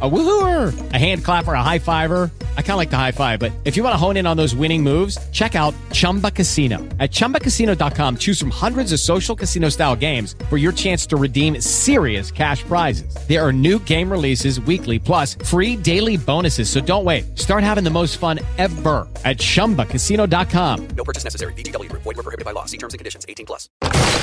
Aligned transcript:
A 0.00 0.08
woohooer, 0.08 0.92
a 0.92 0.96
hand 0.96 1.24
clapper, 1.24 1.54
a 1.54 1.62
high 1.62 1.80
fiver. 1.80 2.30
I 2.56 2.62
kind 2.62 2.72
of 2.72 2.76
like 2.76 2.90
the 2.90 2.96
high 2.96 3.10
five, 3.10 3.40
but 3.40 3.50
if 3.64 3.76
you 3.76 3.82
want 3.82 3.94
to 3.94 3.96
hone 3.96 4.16
in 4.16 4.28
on 4.28 4.36
those 4.36 4.54
winning 4.54 4.80
moves, 4.80 5.18
check 5.30 5.56
out 5.56 5.74
Chumba 5.90 6.30
Casino. 6.30 6.78
At 7.00 7.10
ChumbaCasino.com, 7.10 8.18
choose 8.18 8.38
from 8.38 8.50
hundreds 8.50 8.92
of 8.92 9.00
social 9.00 9.34
casino 9.34 9.70
style 9.70 9.96
games 9.96 10.36
for 10.48 10.56
your 10.56 10.70
chance 10.70 11.04
to 11.06 11.16
redeem 11.16 11.60
serious 11.60 12.30
cash 12.30 12.62
prizes. 12.62 13.12
There 13.26 13.44
are 13.44 13.52
new 13.52 13.80
game 13.80 14.08
releases 14.08 14.60
weekly, 14.60 15.00
plus 15.00 15.34
free 15.34 15.74
daily 15.74 16.16
bonuses. 16.16 16.70
So 16.70 16.80
don't 16.80 17.04
wait. 17.04 17.36
Start 17.36 17.64
having 17.64 17.82
the 17.82 17.90
most 17.90 18.18
fun 18.18 18.38
ever 18.56 19.08
at 19.24 19.38
ChumbaCasino.com. 19.38 20.88
No 20.96 21.02
purchase 21.02 21.24
necessary. 21.24 21.52
VGW 21.54 21.90
Group. 21.90 22.02
Void 22.02 22.18
were 22.18 22.22
prohibited 22.22 22.44
by 22.44 22.52
law. 22.52 22.66
See 22.66 22.78
terms 22.78 22.94
and 22.94 23.00
conditions. 23.00 23.26
18 23.28 23.46
plus. 23.46 23.68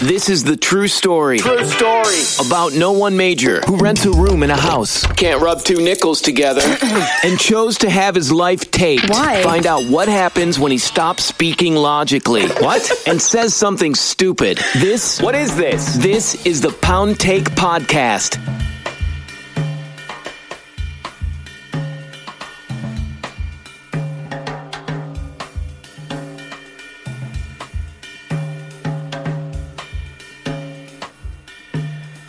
This 0.01 0.29
is 0.29 0.43
the 0.46 0.55
true 0.55 0.87
story. 0.87 1.37
True 1.37 1.65
story. 1.65 2.21
About 2.46 2.73
no 2.75 2.92
one 2.93 3.18
major 3.18 3.60
who 3.61 3.78
rents 3.78 4.05
a 4.05 4.11
room 4.11 4.43
in 4.43 4.51
a 4.51 4.57
house 4.57 5.05
Can't 5.14 5.42
rub 5.42 5.64
two 5.65 5.83
nickels 5.83 6.21
together. 6.21 6.61
and 7.24 7.39
chose 7.39 7.79
to 7.79 7.89
have 7.89 8.15
his 8.15 8.32
life 8.32 8.71
taped. 8.71 9.10
Why? 9.10 9.43
Find 9.43 9.65
out 9.65 9.83
what 9.86 10.07
happens 10.07 10.60
when 10.60 10.71
he 10.71 10.78
stops 10.78 11.25
speaking 11.25 11.75
logically. 11.75 12.47
What? 12.47 12.89
And 13.07 13.21
says 13.21 13.54
something 13.54 13.96
stupid. 13.96 14.60
This 14.75 15.21
what 15.21 15.36
is 15.36 15.55
this? 15.57 15.97
this 15.97 16.46
is 16.46 16.61
the 16.61 16.71
Pound 16.71 17.19
Take 17.19 17.46
Podcast. 17.51 18.39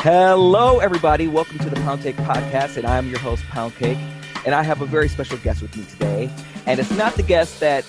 Hello, 0.09 0.79
everybody. 0.79 1.27
Welcome 1.27 1.59
to 1.59 1.69
the 1.69 1.75
Pound 1.81 2.01
Cake 2.01 2.15
Podcast, 2.19 2.77
and 2.77 2.87
I'm 2.87 3.09
your 3.09 3.19
host, 3.19 3.43
Pound 3.47 3.75
Cake. 3.75 3.99
And 4.45 4.55
I 4.55 4.63
have 4.63 4.81
a 4.81 4.87
very 4.87 5.09
special 5.09 5.37
guest 5.39 5.63
with 5.63 5.77
me 5.77 5.85
today. 5.85 6.31
And 6.65 6.79
it's 6.79 6.93
not 6.93 7.17
the 7.17 7.25
guest 7.25 7.59
that 7.59 7.85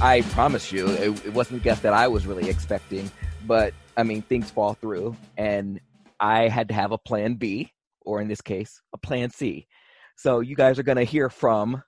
I 0.00 0.20
promise 0.20 0.70
you, 0.70 0.86
it, 0.86 1.26
it 1.26 1.34
wasn't 1.34 1.60
the 1.60 1.64
guest 1.64 1.82
that 1.82 1.92
I 1.92 2.06
was 2.06 2.28
really 2.28 2.48
expecting, 2.48 3.10
but 3.44 3.74
I 3.96 4.04
mean, 4.04 4.22
things 4.22 4.52
fall 4.52 4.74
through, 4.74 5.16
and 5.36 5.80
I 6.20 6.46
had 6.46 6.68
to 6.68 6.74
have 6.74 6.92
a 6.92 6.98
plan 6.98 7.34
B, 7.34 7.72
or 8.02 8.20
in 8.20 8.28
this 8.28 8.40
case, 8.40 8.80
a 8.94 8.98
plan 8.98 9.30
C. 9.30 9.66
So 10.14 10.38
you 10.38 10.54
guys 10.54 10.78
are 10.78 10.84
going 10.84 10.98
to 10.98 11.02
hear 11.02 11.28
from 11.28 11.82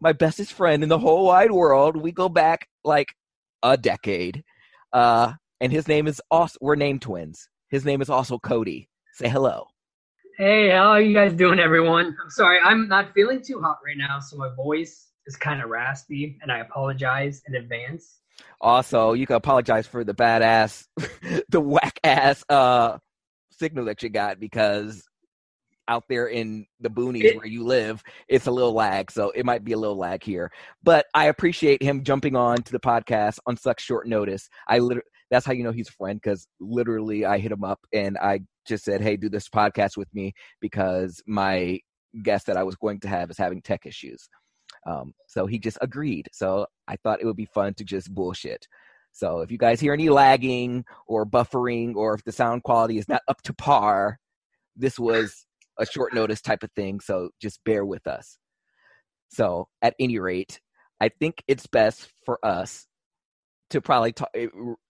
my 0.00 0.14
bestest 0.14 0.54
friend 0.54 0.82
in 0.82 0.88
the 0.88 0.98
whole 0.98 1.26
wide 1.26 1.52
world. 1.52 1.94
We 1.94 2.10
go 2.10 2.30
back 2.30 2.66
like 2.84 3.08
a 3.62 3.76
decade. 3.76 4.42
Uh, 4.94 5.34
and 5.60 5.70
his 5.70 5.86
name 5.86 6.06
is 6.06 6.22
also, 6.30 6.56
we're 6.62 6.74
named 6.74 7.02
twins. 7.02 7.50
His 7.72 7.86
name 7.86 8.02
is 8.02 8.10
also 8.10 8.38
Cody. 8.38 8.90
Say 9.14 9.30
hello. 9.30 9.66
Hey, 10.36 10.68
how 10.68 10.88
are 10.90 11.00
you 11.00 11.14
guys 11.14 11.32
doing, 11.32 11.58
everyone? 11.58 12.14
I'm 12.22 12.28
sorry, 12.28 12.58
I'm 12.62 12.86
not 12.86 13.14
feeling 13.14 13.40
too 13.42 13.62
hot 13.62 13.78
right 13.84 13.96
now, 13.96 14.20
so 14.20 14.36
my 14.36 14.50
voice 14.54 15.08
is 15.26 15.36
kind 15.36 15.62
of 15.62 15.70
raspy, 15.70 16.38
and 16.42 16.52
I 16.52 16.58
apologize 16.58 17.42
in 17.48 17.54
advance. 17.54 18.18
Also, 18.60 19.14
you 19.14 19.26
can 19.26 19.36
apologize 19.36 19.86
for 19.86 20.04
the 20.04 20.12
badass, 20.14 20.86
the 21.48 21.60
whack 21.62 21.98
ass 22.04 22.44
uh, 22.50 22.98
signal 23.52 23.86
that 23.86 24.02
you 24.02 24.10
got 24.10 24.38
because 24.38 25.02
out 25.88 26.04
there 26.10 26.26
in 26.26 26.66
the 26.80 26.90
boonies 26.90 27.24
It- 27.24 27.36
where 27.38 27.46
you 27.46 27.64
live, 27.64 28.02
it's 28.28 28.46
a 28.46 28.50
little 28.50 28.74
lag. 28.74 29.10
So 29.10 29.30
it 29.30 29.46
might 29.46 29.64
be 29.64 29.72
a 29.72 29.78
little 29.78 29.96
lag 29.96 30.22
here. 30.22 30.52
But 30.82 31.06
I 31.14 31.26
appreciate 31.26 31.82
him 31.82 32.04
jumping 32.04 32.36
on 32.36 32.58
to 32.64 32.72
the 32.72 32.80
podcast 32.80 33.38
on 33.46 33.56
such 33.56 33.80
short 33.80 34.06
notice. 34.06 34.50
I 34.68 34.78
literally, 34.78 35.06
that's 35.32 35.46
how 35.46 35.52
you 35.54 35.64
know 35.64 35.72
he's 35.72 35.88
a 35.88 35.92
friend 35.92 36.20
because 36.22 36.46
literally 36.60 37.24
I 37.24 37.38
hit 37.38 37.50
him 37.50 37.64
up 37.64 37.80
and 37.90 38.18
I 38.18 38.40
just 38.68 38.84
said, 38.84 39.00
hey, 39.00 39.16
do 39.16 39.30
this 39.30 39.48
podcast 39.48 39.96
with 39.96 40.08
me 40.12 40.34
because 40.60 41.22
my 41.26 41.80
guest 42.22 42.46
that 42.46 42.58
I 42.58 42.64
was 42.64 42.76
going 42.76 43.00
to 43.00 43.08
have 43.08 43.30
is 43.30 43.38
having 43.38 43.62
tech 43.62 43.86
issues. 43.86 44.28
Um, 44.86 45.14
so 45.26 45.46
he 45.46 45.58
just 45.58 45.78
agreed. 45.80 46.28
So 46.32 46.66
I 46.86 46.96
thought 46.96 47.22
it 47.22 47.24
would 47.24 47.36
be 47.36 47.46
fun 47.46 47.72
to 47.74 47.84
just 47.84 48.14
bullshit. 48.14 48.68
So 49.12 49.40
if 49.40 49.50
you 49.50 49.56
guys 49.56 49.80
hear 49.80 49.94
any 49.94 50.10
lagging 50.10 50.84
or 51.06 51.24
buffering 51.24 51.96
or 51.96 52.12
if 52.12 52.22
the 52.24 52.32
sound 52.32 52.62
quality 52.62 52.98
is 52.98 53.08
not 53.08 53.22
up 53.26 53.40
to 53.44 53.54
par, 53.54 54.18
this 54.76 54.98
was 54.98 55.46
a 55.78 55.86
short 55.86 56.12
notice 56.12 56.42
type 56.42 56.62
of 56.62 56.70
thing. 56.76 57.00
So 57.00 57.30
just 57.40 57.64
bear 57.64 57.86
with 57.86 58.06
us. 58.06 58.36
So 59.30 59.68
at 59.80 59.94
any 59.98 60.18
rate, 60.18 60.60
I 61.00 61.08
think 61.08 61.42
it's 61.48 61.66
best 61.66 62.12
for 62.26 62.38
us 62.44 62.86
to 63.72 63.80
probably 63.80 64.12
talk, 64.12 64.30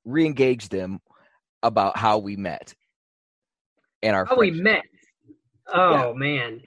re-engage 0.05 0.69
them 0.69 1.01
about 1.63 1.97
how 1.97 2.19
we 2.19 2.37
met 2.37 2.75
and 4.03 4.15
our 4.15 4.25
How 4.25 4.37
we 4.37 4.51
met? 4.51 4.83
Oh 5.73 6.13
man, 6.15 6.61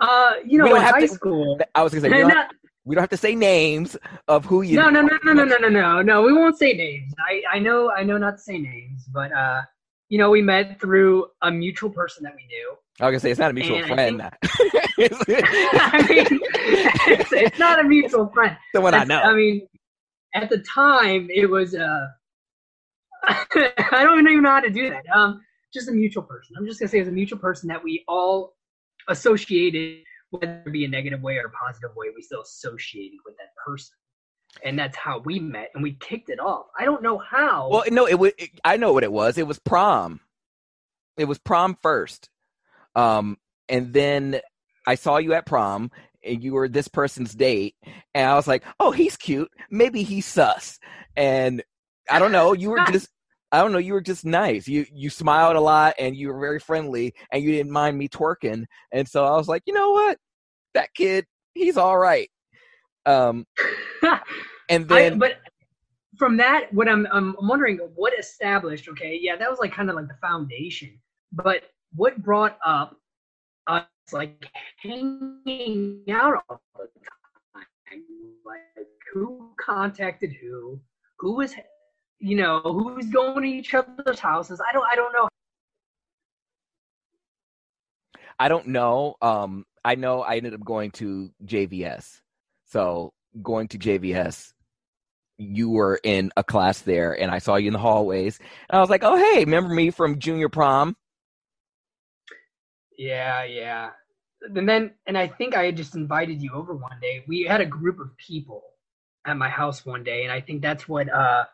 uh, 0.00 0.32
you 0.44 0.58
know, 0.58 0.74
in 0.74 0.80
high 0.80 1.00
to- 1.00 1.08
school. 1.08 1.60
I 1.74 1.82
was 1.82 1.92
gonna 1.92 2.02
say 2.02 2.08
we 2.08 2.14
don't, 2.20 2.28
no, 2.28 2.34
have, 2.34 2.50
we 2.84 2.94
don't 2.94 3.02
have 3.02 3.10
to 3.10 3.16
say 3.16 3.34
names 3.34 3.96
of 4.26 4.44
who 4.44 4.62
you 4.62 4.76
no, 4.76 4.88
no, 4.88 5.02
no, 5.02 5.18
no, 5.22 5.32
no, 5.32 5.44
no, 5.44 5.56
no, 5.58 5.68
no, 5.68 6.02
no. 6.02 6.22
We 6.22 6.32
won't 6.32 6.58
say 6.58 6.72
names. 6.72 7.12
I, 7.28 7.42
I 7.52 7.58
know, 7.58 7.92
I 7.92 8.02
know 8.02 8.18
not 8.18 8.38
to 8.38 8.42
say 8.42 8.58
names, 8.58 9.04
but 9.12 9.30
uh, 9.32 9.62
you 10.08 10.18
know, 10.18 10.30
we 10.30 10.42
met 10.42 10.80
through 10.80 11.26
a 11.42 11.50
mutual 11.50 11.90
person 11.90 12.24
that 12.24 12.34
we 12.34 12.46
knew. 12.46 12.74
I 13.00 13.06
was 13.06 13.12
gonna 13.12 13.20
say 13.20 13.30
it's 13.30 13.40
not 13.40 13.50
a 13.50 13.54
mutual 13.54 13.76
And 13.76 13.84
I 13.84 13.94
friend. 13.94 14.22
I 14.42 16.06
mean, 16.08 16.40
it's, 17.06 17.32
it's 17.32 17.58
not 17.58 17.80
a 17.80 17.84
mutual 17.84 18.28
friend. 18.28 18.56
Someone 18.74 18.94
I 18.94 19.04
know. 19.04 19.20
I 19.20 19.34
mean, 19.34 19.68
at 20.34 20.50
the 20.50 20.58
time, 20.58 21.28
it 21.30 21.46
was. 21.46 21.74
Uh, 21.74 22.08
I 23.24 24.02
don't 24.02 24.26
even 24.28 24.42
know 24.42 24.50
how 24.50 24.60
to 24.60 24.70
do 24.70 24.90
that. 24.90 25.04
Um, 25.14 25.42
just 25.72 25.88
a 25.88 25.92
mutual 25.92 26.22
person. 26.22 26.56
I'm 26.58 26.66
just 26.66 26.80
gonna 26.80 26.88
say 26.88 26.98
it's 26.98 27.08
a 27.08 27.12
mutual 27.12 27.38
person 27.38 27.68
that 27.68 27.82
we 27.82 28.04
all 28.08 28.54
associated, 29.08 30.02
whether 30.30 30.62
it 30.66 30.72
be 30.72 30.84
a 30.84 30.88
negative 30.88 31.22
way 31.22 31.36
or 31.36 31.46
a 31.46 31.50
positive 31.50 31.90
way, 31.96 32.08
we 32.14 32.22
still 32.22 32.42
associated 32.42 33.18
with 33.24 33.36
that 33.36 33.54
person, 33.64 33.94
and 34.64 34.78
that's 34.78 34.96
how 34.96 35.20
we 35.24 35.38
met, 35.38 35.70
and 35.74 35.82
we 35.82 35.94
kicked 35.94 36.30
it 36.30 36.40
off. 36.40 36.66
I 36.78 36.84
don't 36.84 37.02
know 37.02 37.18
how. 37.18 37.68
Well, 37.70 37.84
no, 37.90 38.06
it 38.06 38.18
was. 38.18 38.32
I 38.64 38.76
know 38.76 38.92
what 38.92 39.04
it 39.04 39.12
was. 39.12 39.38
It 39.38 39.46
was 39.46 39.58
prom. 39.58 40.20
It 41.16 41.26
was 41.26 41.38
prom 41.38 41.76
first, 41.82 42.28
um, 42.94 43.38
and 43.68 43.92
then 43.92 44.40
I 44.86 44.94
saw 44.96 45.18
you 45.18 45.34
at 45.34 45.46
prom, 45.46 45.90
you 46.24 46.52
were 46.52 46.68
this 46.68 46.88
person's 46.88 47.34
date, 47.34 47.74
and 48.14 48.28
I 48.28 48.34
was 48.34 48.46
like, 48.46 48.64
"Oh, 48.80 48.90
he's 48.90 49.16
cute. 49.16 49.50
Maybe 49.70 50.02
he's 50.02 50.26
sus." 50.26 50.78
And 51.16 51.62
I 52.10 52.18
don't 52.18 52.32
know. 52.32 52.52
You 52.52 52.70
were 52.70 52.84
just. 52.90 53.08
I 53.54 53.60
don't 53.60 53.72
know. 53.72 53.78
You 53.78 53.92
were 53.92 54.00
just 54.00 54.24
nice. 54.24 54.66
You 54.66 54.86
you 54.92 55.10
smiled 55.10 55.56
a 55.56 55.60
lot, 55.60 55.94
and 55.98 56.16
you 56.16 56.28
were 56.28 56.40
very 56.40 56.58
friendly, 56.58 57.14
and 57.30 57.42
you 57.42 57.52
didn't 57.52 57.72
mind 57.72 57.98
me 57.98 58.08
twerking. 58.08 58.64
And 58.92 59.06
so 59.06 59.26
I 59.26 59.36
was 59.36 59.46
like, 59.46 59.62
you 59.66 59.74
know 59.74 59.90
what, 59.90 60.16
that 60.74 60.94
kid, 60.94 61.26
he's 61.54 61.76
all 61.76 61.98
right. 61.98 62.30
Um, 63.06 63.46
and 64.68 64.90
I, 64.90 65.10
then 65.10 65.18
but 65.18 65.36
from 66.16 66.36
that, 66.38 66.72
what 66.72 66.88
I'm, 66.88 67.06
I'm 67.12 67.36
wondering, 67.40 67.78
what 67.94 68.18
established? 68.18 68.88
Okay, 68.88 69.18
yeah, 69.20 69.36
that 69.36 69.50
was 69.50 69.58
like 69.58 69.72
kind 69.72 69.90
of 69.90 69.96
like 69.96 70.08
the 70.08 70.16
foundation. 70.20 70.98
But 71.32 71.64
what 71.94 72.22
brought 72.22 72.58
up 72.64 72.96
like 74.12 74.46
hanging 74.82 76.04
out 76.10 76.42
all 76.48 76.60
the 76.76 76.88
time? 77.00 78.02
Like 78.44 78.86
who 79.12 79.50
contacted 79.58 80.32
who? 80.40 80.80
Who 81.18 81.36
was, 81.36 81.54
you 82.18 82.36
know, 82.36 82.60
who's 82.60 83.08
going 83.10 83.42
to 83.42 83.48
each 83.48 83.74
other's 83.74 84.18
houses? 84.18 84.60
I 84.66 84.72
don't 84.72 84.86
I 84.90 84.96
don't 84.96 85.12
know. 85.12 85.28
I 88.38 88.48
don't 88.48 88.68
know. 88.68 89.14
Um, 89.22 89.64
I 89.84 89.94
know 89.94 90.22
I 90.22 90.36
ended 90.36 90.54
up 90.54 90.64
going 90.64 90.90
to 90.92 91.30
JVS. 91.44 92.20
So 92.66 93.12
going 93.42 93.68
to 93.68 93.78
JVS, 93.78 94.52
you 95.38 95.70
were 95.70 96.00
in 96.02 96.30
a 96.36 96.44
class 96.44 96.80
there, 96.80 97.12
and 97.12 97.30
I 97.30 97.38
saw 97.38 97.56
you 97.56 97.68
in 97.68 97.72
the 97.72 97.78
hallways, 97.78 98.38
and 98.68 98.76
I 98.76 98.80
was 98.80 98.90
like, 98.90 99.02
"Oh, 99.04 99.16
hey, 99.16 99.44
remember 99.44 99.74
me 99.74 99.90
from 99.90 100.18
junior 100.18 100.48
prom?" 100.48 100.96
Yeah, 102.96 103.44
yeah. 103.44 103.90
And 104.54 104.68
then, 104.68 104.92
and 105.06 105.16
I 105.16 105.28
think 105.28 105.56
I 105.56 105.64
had 105.64 105.76
just 105.76 105.94
invited 105.94 106.42
you 106.42 106.52
over 106.52 106.74
one 106.74 106.98
day. 107.00 107.24
We 107.28 107.42
had 107.42 107.60
a 107.60 107.66
group 107.66 108.00
of 108.00 108.16
people 108.16 108.62
at 109.26 109.36
my 109.36 109.48
house 109.48 109.86
one 109.86 110.02
day, 110.02 110.24
and 110.24 110.32
I 110.32 110.40
think 110.40 110.62
that's 110.62 110.88
what 110.88 111.08
uh 111.12 111.44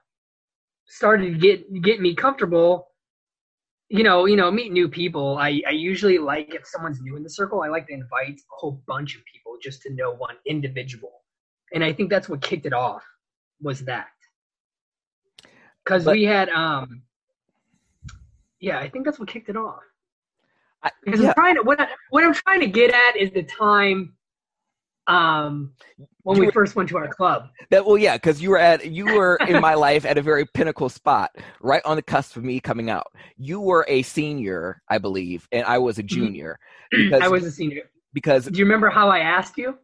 started 0.86 1.34
to 1.34 1.38
get 1.38 1.82
get 1.82 2.00
me 2.00 2.14
comfortable. 2.14 2.88
You 3.90 4.04
know, 4.04 4.26
you 4.26 4.36
know, 4.36 4.50
meet 4.50 4.72
new 4.72 4.88
people. 4.88 5.38
I 5.38 5.62
I 5.66 5.70
usually 5.70 6.18
like 6.18 6.54
if 6.54 6.66
someone's 6.66 7.00
new 7.00 7.16
in 7.16 7.22
the 7.22 7.30
circle, 7.30 7.62
I 7.62 7.68
like 7.68 7.86
to 7.88 7.94
invite 7.94 8.38
a 8.38 8.56
whole 8.56 8.82
bunch 8.86 9.16
of 9.16 9.22
people 9.32 9.56
just 9.62 9.82
to 9.82 9.92
know 9.94 10.14
one 10.14 10.36
individual. 10.46 11.12
And 11.74 11.84
I 11.84 11.92
think 11.92 12.10
that's 12.10 12.28
what 12.28 12.40
kicked 12.40 12.66
it 12.66 12.72
off 12.72 13.04
was 13.60 13.84
that. 13.84 14.08
Cuz 15.84 16.06
we 16.06 16.24
had 16.24 16.48
um 16.50 17.02
yeah, 18.60 18.78
I 18.78 18.88
think 18.88 19.04
that's 19.04 19.18
what 19.18 19.28
kicked 19.28 19.48
it 19.48 19.56
off. 19.56 19.82
Because 21.04 21.20
yeah, 21.20 21.28
I'm 21.28 21.34
trying 21.34 21.54
to 21.56 21.62
what 21.62 21.80
I, 21.80 21.88
what 22.10 22.24
I'm 22.24 22.34
trying 22.34 22.60
to 22.60 22.66
get 22.66 22.92
at 22.94 23.16
is 23.16 23.30
the 23.32 23.42
time 23.42 24.14
um, 25.06 25.72
when 26.22 26.36
You 26.36 26.40
we 26.40 26.46
were- 26.46 26.52
first 26.52 26.76
went 26.76 26.88
to 26.90 26.96
our 26.98 27.08
club. 27.08 27.48
That 27.70 27.84
well, 27.84 27.98
yeah, 27.98 28.16
because 28.16 28.40
you 28.42 28.50
were 28.50 28.58
at 28.58 28.86
you 28.90 29.06
were 29.06 29.36
in 29.46 29.60
my 29.60 29.74
life 29.88 30.04
at 30.04 30.16
a 30.18 30.22
very 30.22 30.44
pinnacle 30.46 30.88
spot, 30.88 31.30
right 31.60 31.82
on 31.84 31.96
the 31.96 32.02
cusp 32.02 32.36
of 32.36 32.44
me 32.44 32.60
coming 32.60 32.90
out. 32.90 33.06
You 33.36 33.60
were 33.60 33.84
a 33.88 34.02
senior, 34.02 34.82
I 34.88 34.98
believe, 34.98 35.48
and 35.52 35.64
I 35.66 35.78
was 35.78 35.98
a 35.98 36.02
junior. 36.02 36.58
Because, 36.90 37.10
Mm-hmm. 37.20 37.22
I 37.24 37.28
was 37.28 37.44
a 37.44 37.50
senior. 37.50 37.82
because 38.14 38.46
Do 38.46 38.58
you 38.58 38.64
remember 38.64 38.88
how 38.88 39.10
I 39.10 39.18
asked 39.18 39.58
you? 39.58 39.76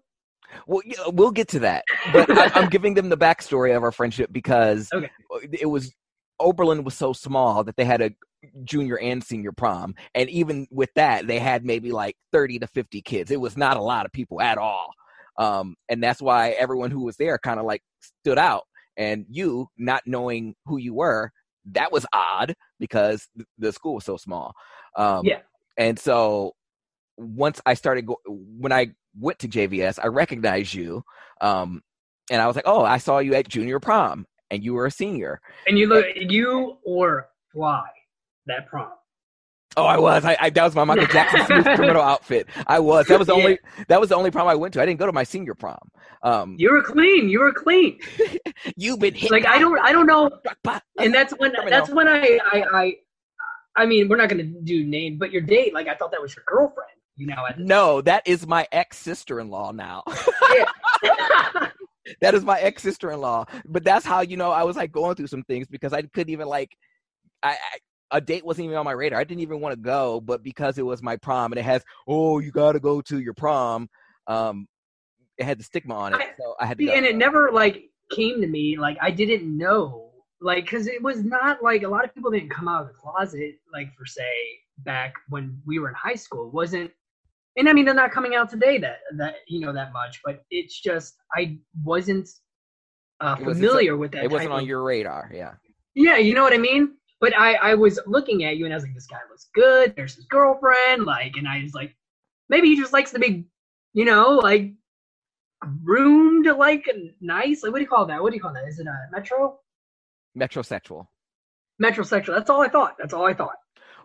well, 0.67 0.81
yeah, 0.87 0.97
we'll 1.09 1.31
get 1.33 1.49
to 1.49 1.59
that. 1.59 1.85
But 2.15 2.31
I, 2.35 2.49
I'm 2.55 2.69
giving 2.69 2.95
them 2.95 3.11
the 3.11 3.17
backstory 3.19 3.77
of 3.77 3.83
our 3.83 3.93
friendship 3.93 4.33
because 4.33 4.89
Okay. 4.95 5.11
it 5.53 5.67
was 5.67 5.93
Oberlin 6.41 6.83
was 6.83 6.95
so 6.95 7.13
small 7.13 7.63
that 7.65 7.77
they 7.77 7.85
had 7.85 8.01
a 8.01 8.11
junior 8.65 8.99
and 8.99 9.23
senior 9.23 9.53
prom, 9.53 9.95
and 10.15 10.29
even 10.31 10.67
with 10.71 10.91
that, 10.95 11.27
they 11.27 11.39
had 11.39 11.65
maybe 11.65 11.93
like 11.93 12.17
30 12.33 12.59
to 12.61 12.67
50 12.69 13.03
kids. 13.03 13.31
It 13.31 13.41
was 13.41 13.57
not 13.57 13.77
a 13.77 13.83
lot 13.83 14.07
of 14.07 14.13
people 14.13 14.41
at 14.41 14.59
all, 14.59 14.91
um, 15.39 15.75
and 15.89 16.03
that's 16.03 16.23
why 16.23 16.51
everyone 16.51 16.91
who 16.91 17.05
was 17.05 17.17
there 17.17 17.39
kind 17.39 17.59
of 17.61 17.67
like 17.67 17.83
stood 18.01 18.39
out. 18.39 18.63
And 18.97 19.27
you, 19.29 19.69
not 19.77 20.03
knowing 20.07 20.55
who 20.67 20.77
you 20.77 20.95
were, 20.95 21.33
that 21.73 21.91
was 21.91 22.07
odd 22.13 22.55
because 22.79 23.27
th- 23.37 23.47
the 23.59 23.73
school 23.73 23.95
was 23.95 24.05
so 24.05 24.17
small. 24.17 24.55
Um, 24.97 25.25
Yeah. 25.27 25.41
and 25.77 25.99
so 25.99 26.53
once 27.17 27.61
I 27.67 27.75
started 27.75 28.07
go- 28.07 28.21
when 28.27 28.73
I 28.73 28.95
went 29.19 29.39
to 29.41 29.49
JVS, 29.49 29.99
I 30.03 30.07
recognized 30.09 30.75
you, 30.75 31.03
um, 31.41 31.83
and 32.31 32.41
I 32.41 32.47
was 32.47 32.57
like, 32.57 32.67
"Oh, 32.67 32.85
I 32.85 32.99
saw 32.99 33.19
you 33.19 33.35
at 33.35 33.49
junior 33.49 33.81
prom, 33.81 34.27
and 34.51 34.63
you 34.65 34.75
were 34.75 34.87
a 34.87 34.91
senior." 34.91 35.41
And 35.67 35.79
you 35.79 35.87
look, 35.87 36.07
you 36.17 36.79
or 36.85 37.29
Fly 37.53 37.89
that 38.47 38.67
prom. 38.69 38.91
Oh, 39.77 39.85
I 39.87 39.99
was. 39.99 40.25
I, 40.25 40.37
I 40.39 40.51
that 40.51 40.63
was 40.65 40.75
my 40.77 40.85
Michael 40.85 41.07
Jackson 41.07 41.45
smooth 41.47 41.65
criminal 41.77 42.03
outfit. 42.03 42.47
I 42.67 42.79
was. 42.79 43.07
That 43.07 43.19
was 43.19 43.27
the 43.27 43.35
Yeah. 43.37 43.43
only. 43.43 43.59
That 43.89 44.01
was 44.01 44.09
the 44.11 44.15
only 44.15 44.31
prom 44.31 44.47
I 44.47 44.55
went 44.55 44.73
to. 44.75 44.81
I 44.83 44.87
didn't 44.87 45.01
go 45.01 45.07
to 45.07 45.13
my 45.13 45.25
senior 45.25 45.55
prom. 45.55 45.79
Um, 46.23 46.55
You 46.59 46.71
were 46.71 46.83
clean. 46.83 47.29
You 47.29 47.41
were 47.41 47.53
clean. 47.53 47.99
you've 48.77 49.01
been 49.01 49.15
hit. 49.15 49.31
Like 49.33 49.47
I 49.47 49.59
don't, 49.59 49.79
I 49.81 49.93
don't 49.93 50.07
know. 50.07 50.31
And 51.01 51.13
that's 51.13 51.33
when, 51.39 51.53
that's 51.69 51.91
when 51.91 52.07
I, 52.07 52.39
I, 52.53 52.65
I, 52.73 52.95
I 53.77 53.87
mean, 53.87 54.09
we're 54.09 54.17
not 54.17 54.29
gonna 54.29 54.45
do 54.45 54.85
name, 54.85 55.19
but 55.19 55.33
your 55.33 55.43
date, 55.43 55.75
like 55.75 55.89
I 55.89 55.95
thought 55.97 56.13
that 56.13 56.23
was 56.23 56.37
your 56.37 56.45
girlfriend. 56.47 56.91
You 57.17 57.27
know, 57.29 57.45
at 57.49 57.59
No, 57.59 58.01
that 58.03 58.23
is 58.27 58.47
my 58.47 58.67
ex 58.73 58.97
sister 58.99 59.41
in 59.41 59.49
law 59.51 59.73
now. 59.73 60.05
that 62.21 62.35
is 62.35 62.45
my 62.45 62.59
ex 62.61 62.83
sister 62.83 63.11
in 63.11 63.21
law. 63.21 63.45
But 63.67 63.85
that's 63.85 64.07
how 64.07 64.21
you 64.21 64.37
know 64.37 64.51
I 64.51 64.63
was 64.65 64.77
like 64.77 64.93
going 64.93 65.17
through 65.17 65.27
some 65.29 65.43
things 65.45 65.67
because 65.69 65.93
I 65.93 66.03
couldn't 66.03 66.31
even 66.31 66.47
like, 66.49 66.77
I, 67.43 67.51
I 67.51 67.79
a 68.15 68.21
date 68.21 68.45
wasn't 68.45 68.65
even 68.67 68.77
on 68.79 68.85
my 68.85 68.93
radar. 68.93 69.19
I 69.21 69.25
didn't 69.25 69.41
even 69.43 69.61
want 69.61 69.73
to 69.75 69.81
go, 69.81 70.21
but 70.21 70.43
because 70.43 70.79
it 70.79 70.87
was 70.87 71.03
my 71.03 71.17
prom 71.17 71.53
and 71.53 71.59
it 71.59 71.65
has, 71.65 71.83
oh, 72.07 72.39
you 72.39 72.51
got 72.53 72.73
to 72.73 72.81
go 72.81 73.01
to 73.03 73.19
your 73.21 73.35
prom. 73.35 73.89
Um, 74.27 74.67
it 75.37 75.45
had 75.45 75.59
the 75.59 75.65
stigma 75.65 75.95
on 75.95 76.15
it, 76.15 76.21
I- 76.21 76.31
so 76.39 76.55
I 76.61 76.67
had 76.67 76.79
to 76.79 76.85
See, 76.87 76.93
and 76.93 77.05
it 77.05 77.17
never 77.17 77.51
like 77.53 77.91
came 78.13 78.41
to 78.41 78.47
me 78.47 78.77
like 78.79 78.97
I 79.03 79.11
didn't 79.11 79.45
know 79.57 80.13
like 80.41 80.65
because 80.65 80.87
it 80.87 81.03
was 81.03 81.25
not 81.25 81.63
like 81.63 81.83
a 81.83 81.89
lot 81.89 82.05
of 82.05 82.15
people 82.15 82.31
didn't 82.31 82.51
come 82.51 82.69
out 82.69 82.83
of 82.83 82.89
the 82.89 82.95
closet 82.95 83.55
like 83.73 83.89
for 83.99 84.07
say 84.07 84.33
back 84.79 85.15
when 85.31 85.59
we 85.67 85.79
were 85.79 85.89
in 85.89 85.95
high 85.95 86.15
school 86.15 86.47
it 86.49 86.55
wasn't 86.55 86.91
and 87.57 87.69
I 87.69 87.73
mean 87.73 87.85
they're 87.87 87.95
not 87.95 88.13
coming 88.13 88.35
out 88.35 88.49
today 88.51 88.77
that 88.79 88.99
that 89.17 89.37
you 89.49 89.61
know 89.61 89.73
that 89.73 89.93
much 89.93 90.21
but 90.25 90.43
it's 90.51 90.79
just 90.81 91.15
I 91.35 91.59
wasn't 91.83 92.29
uh, 93.21 93.37
It 93.41 93.47
wasn't 93.47 93.67
familiar 93.67 93.97
with 93.97 94.13
that 94.13 94.25
it 94.25 94.31
wasn't 94.31 94.53
on 94.53 94.61
of- 94.63 94.69
your 94.69 94.83
radar, 94.85 95.31
yeah. 95.35 95.55
yeah 95.95 96.19
you 96.19 96.35
know 96.35 96.43
what 96.43 96.53
I 96.53 96.59
mean 96.59 96.95
but 97.21 97.37
I 97.39 97.55
I 97.55 97.75
was 97.75 98.01
looking 98.07 98.45
at 98.45 98.57
you 98.57 98.65
and 98.65 98.75
I 98.75 98.77
was 98.77 98.85
like 98.85 98.95
this 98.95 99.07
guy 99.07 99.19
looks 99.31 99.49
good. 99.55 99.95
There's 99.97 100.15
his 100.17 100.27
girlfriend. 100.27 101.05
Like 101.05 101.37
and 101.37 101.49
I 101.49 101.63
was 101.63 101.75
like 101.75 101.97
maybe 102.49 102.69
he 102.69 102.77
just 102.77 102.93
likes 102.93 103.13
to 103.13 103.19
be 103.19 103.47
you 103.95 104.05
know 104.05 104.31
like 104.43 104.73
groomed 105.85 106.47
like 106.47 106.85
nice. 107.21 107.63
Like 107.63 107.73
what 107.73 107.79
do 107.79 107.83
you 107.85 107.89
call 107.89 108.07
that? 108.07 108.23
What 108.23 108.31
do 108.31 108.37
you 108.37 108.43
call 108.43 108.53
that? 108.55 108.69
Is 108.69 108.79
it 108.79 108.87
a 108.87 108.97
metro? 109.13 109.59
Metrosexual. 110.39 111.07
metrosexual. 111.83 112.35
That's 112.35 112.51
all 112.51 112.63
i 112.63 112.69
thought. 112.69 112.97
That's 112.99 113.15
all 113.15 113.27
i 113.27 113.35
thought. 113.35 113.57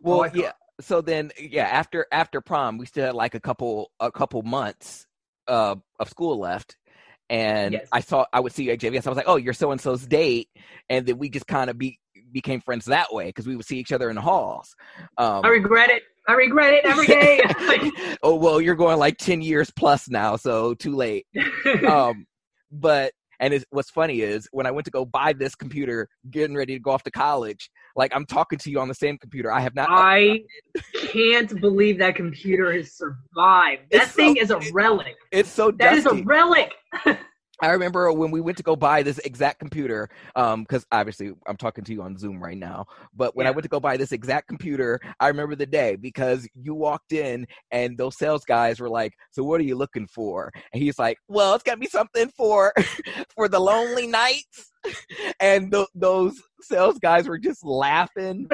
Well, 0.02 0.22
I 0.22 0.30
thought. 0.30 0.38
yeah. 0.38 0.52
So 0.82 1.02
then, 1.02 1.32
yeah, 1.40 1.66
after 1.66 2.06
after 2.12 2.40
prom, 2.42 2.78
we 2.78 2.86
still 2.86 3.08
had 3.08 3.16
like 3.16 3.36
a 3.36 3.40
couple 3.42 3.92
a 4.00 4.12
couple 4.12 4.42
months 4.44 5.08
uh, 5.48 5.76
of 6.00 6.10
school 6.10 6.40
left, 6.40 6.78
and 7.30 7.74
Yes. 7.74 7.88
I 7.92 8.00
saw 8.02 8.26
I 8.32 8.40
would 8.40 8.54
see 8.54 8.64
you 8.66 8.72
at 8.72 8.80
JVS. 8.80 9.06
I 9.06 9.10
was 9.10 9.18
like, 9.18 9.28
oh, 9.28 9.36
you're 9.38 9.54
so 9.54 9.72
and 9.72 9.82
so's 9.82 10.06
date, 10.06 10.50
and 10.90 11.06
then 11.06 11.18
we 11.18 11.30
just 11.30 11.48
kind 11.48 11.70
of 11.70 11.78
be 11.78 12.00
became 12.32 12.62
friends 12.62 12.86
that 12.86 13.14
way 13.14 13.28
because 13.28 13.48
we 13.48 13.56
would 13.56 13.66
see 13.66 13.78
each 13.78 13.92
other 13.92 14.10
in 14.10 14.16
the 14.16 14.22
halls. 14.22 14.76
Um, 15.18 15.42
i 15.44 15.48
regret 15.50 15.90
it 15.90 16.04
i 16.28 16.34
regret 16.34 16.74
it 16.74 16.86
every 16.86 17.08
day 17.08 17.42
oh 18.24 18.36
well, 18.36 18.60
you're 18.62 18.76
going 18.76 18.98
like 19.00 19.18
ten 19.18 19.42
years 19.42 19.70
plus 19.72 20.10
now, 20.10 20.36
so 20.36 20.74
too 20.76 20.96
late. 20.96 21.26
um, 21.88 22.26
but 22.72 23.14
and 23.42 23.54
it's, 23.54 23.66
what's 23.70 23.90
funny 23.90 24.20
is 24.20 24.50
when 24.52 24.66
I 24.66 24.72
went 24.72 24.84
to 24.86 24.92
go 24.92 25.06
buy 25.06 25.32
this 25.32 25.56
computer, 25.56 26.10
getting 26.30 26.58
ready 26.58 26.74
to 26.74 26.80
go 26.80 26.92
off 26.92 27.04
to 27.04 27.12
college, 27.12 27.70
like 27.96 28.14
I'm 28.14 28.26
talking 28.26 28.60
to 28.60 28.70
you 28.70 28.80
on 28.82 28.90
the 28.90 28.94
same 28.94 29.18
computer. 29.18 29.50
I 29.52 29.62
have 29.62 29.76
not. 29.76 29.88
i 29.90 30.42
can't 30.94 31.60
believe 31.62 31.98
that 32.00 32.16
computer 32.16 32.72
has 32.74 32.94
survived 32.98 33.84
that 33.92 34.04
It's 34.04 34.12
so- 34.12 34.16
thing 34.16 34.36
is 34.36 34.52
a 34.52 34.60
relic 34.74 35.16
it's 35.32 35.50
so 35.50 35.72
that 35.72 35.94
is 35.96 36.04
dusty. 36.04 36.22
a 36.22 36.24
relic 36.26 36.74
I 37.62 37.70
remember 37.70 38.12
when 38.14 38.32
we 38.32 38.42
went 38.42 38.58
to 38.58 38.64
go 38.64 38.76
buy 38.76 39.04
this 39.04 39.20
exact 39.20 39.60
computer, 39.60 40.10
um, 40.36 40.64
because 40.64 40.86
obviously 40.92 41.32
I'm 41.48 41.58
talking 41.58 41.84
to 41.84 41.94
you 41.94 42.02
on 42.02 42.18
Zoom 42.18 42.42
right 42.42 42.58
now. 42.58 42.86
But 43.14 43.36
when 43.36 43.48
I 43.48 43.52
went 43.52 43.64
to 43.64 43.70
go 43.70 43.80
buy 43.80 43.98
this 43.98 44.12
exact 44.12 44.48
computer, 44.48 45.00
I 45.20 45.28
remember 45.28 45.56
the 45.56 45.66
day 45.66 45.96
because 45.96 46.48
you 46.54 46.74
walked 46.74 47.12
in 47.12 47.46
and 47.72 47.98
those 47.98 48.18
sales 48.18 48.46
guys 48.46 48.80
were 48.80 48.90
like, 48.90 49.14
"So 49.32 49.44
what 49.44 49.60
are 49.60 49.66
you 49.66 49.76
looking 49.76 50.08
for?" 50.08 50.52
And 50.74 50.82
he's 50.82 50.98
like, 50.98 51.18
"Well, 51.28 51.56
it's 51.56 51.64
got 51.64 51.74
to 51.74 51.80
be 51.80 51.88
something 51.88 52.30
for 52.38 52.74
for 53.36 53.48
the 53.48 53.60
lonely 53.60 54.08
nights." 54.08 54.72
And 55.42 55.72
th- 55.72 55.88
those 55.94 56.42
sales 56.62 57.00
guys 57.00 57.28
were 57.28 57.38
just 57.38 57.66
laughing, 57.66 58.50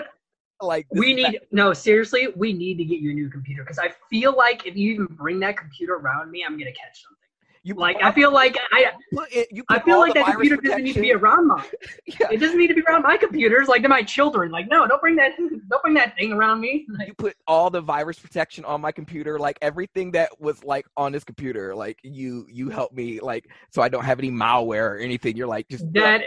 like 0.61 0.87
we 0.91 1.13
need 1.13 1.39
no 1.51 1.73
seriously 1.73 2.27
we 2.35 2.53
need 2.53 2.77
to 2.77 2.85
get 2.85 2.99
you 2.99 3.11
a 3.11 3.13
new 3.13 3.29
computer 3.29 3.63
because 3.63 3.79
i 3.79 3.91
feel 4.09 4.35
like 4.35 4.65
if 4.65 4.75
you 4.75 4.93
even 4.93 5.05
bring 5.05 5.39
that 5.39 5.57
computer 5.57 5.95
around 5.95 6.31
me 6.31 6.43
i'm 6.45 6.57
gonna 6.57 6.71
catch 6.71 7.03
something 7.03 7.24
you 7.65 7.73
like 7.73 7.97
i 8.03 8.11
feel 8.11 8.31
like 8.31 8.55
i 8.71 8.85
all- 8.85 8.99
put 9.23 9.35
it- 9.35 9.47
you 9.51 9.63
I 9.69 9.79
feel 9.79 9.99
like 9.99 10.13
that 10.13 10.25
computer 10.27 10.57
doesn't 10.57 10.83
need 10.83 10.93
to 10.93 11.01
be 11.01 11.13
around 11.13 11.47
mine. 11.47 11.63
Yeah. 12.19 12.27
It 12.31 12.37
doesn't 12.37 12.57
need 12.57 12.67
to 12.67 12.75
be 12.75 12.81
around 12.87 13.01
my 13.01 13.17
computers. 13.17 13.67
Like 13.67 13.81
they're 13.81 13.89
my 13.89 14.03
children. 14.03 14.51
Like 14.51 14.67
no, 14.69 14.85
don't 14.87 15.01
bring 15.01 15.15
that. 15.15 15.31
Don't 15.37 15.81
bring 15.81 15.95
that 15.95 16.15
thing 16.15 16.31
around 16.33 16.61
me. 16.61 16.85
Like, 16.97 17.07
you 17.07 17.13
put 17.15 17.35
all 17.47 17.69
the 17.71 17.81
virus 17.81 18.19
protection 18.19 18.63
on 18.65 18.79
my 18.81 18.91
computer 18.91 19.39
like 19.39 19.57
everything 19.61 20.11
that 20.11 20.29
was 20.39 20.63
like 20.63 20.85
on 20.95 21.11
this 21.11 21.23
computer 21.23 21.73
like 21.75 21.97
you 22.03 22.45
you 22.49 22.69
help 22.69 22.93
me 22.93 23.19
like 23.19 23.49
so 23.71 23.81
i 23.81 23.89
don't 23.89 24.05
have 24.05 24.19
any 24.19 24.29
malware 24.31 24.91
or 24.91 24.97
anything 24.97 25.35
you're 25.35 25.47
like 25.47 25.67
just 25.69 25.91
that 25.93 26.21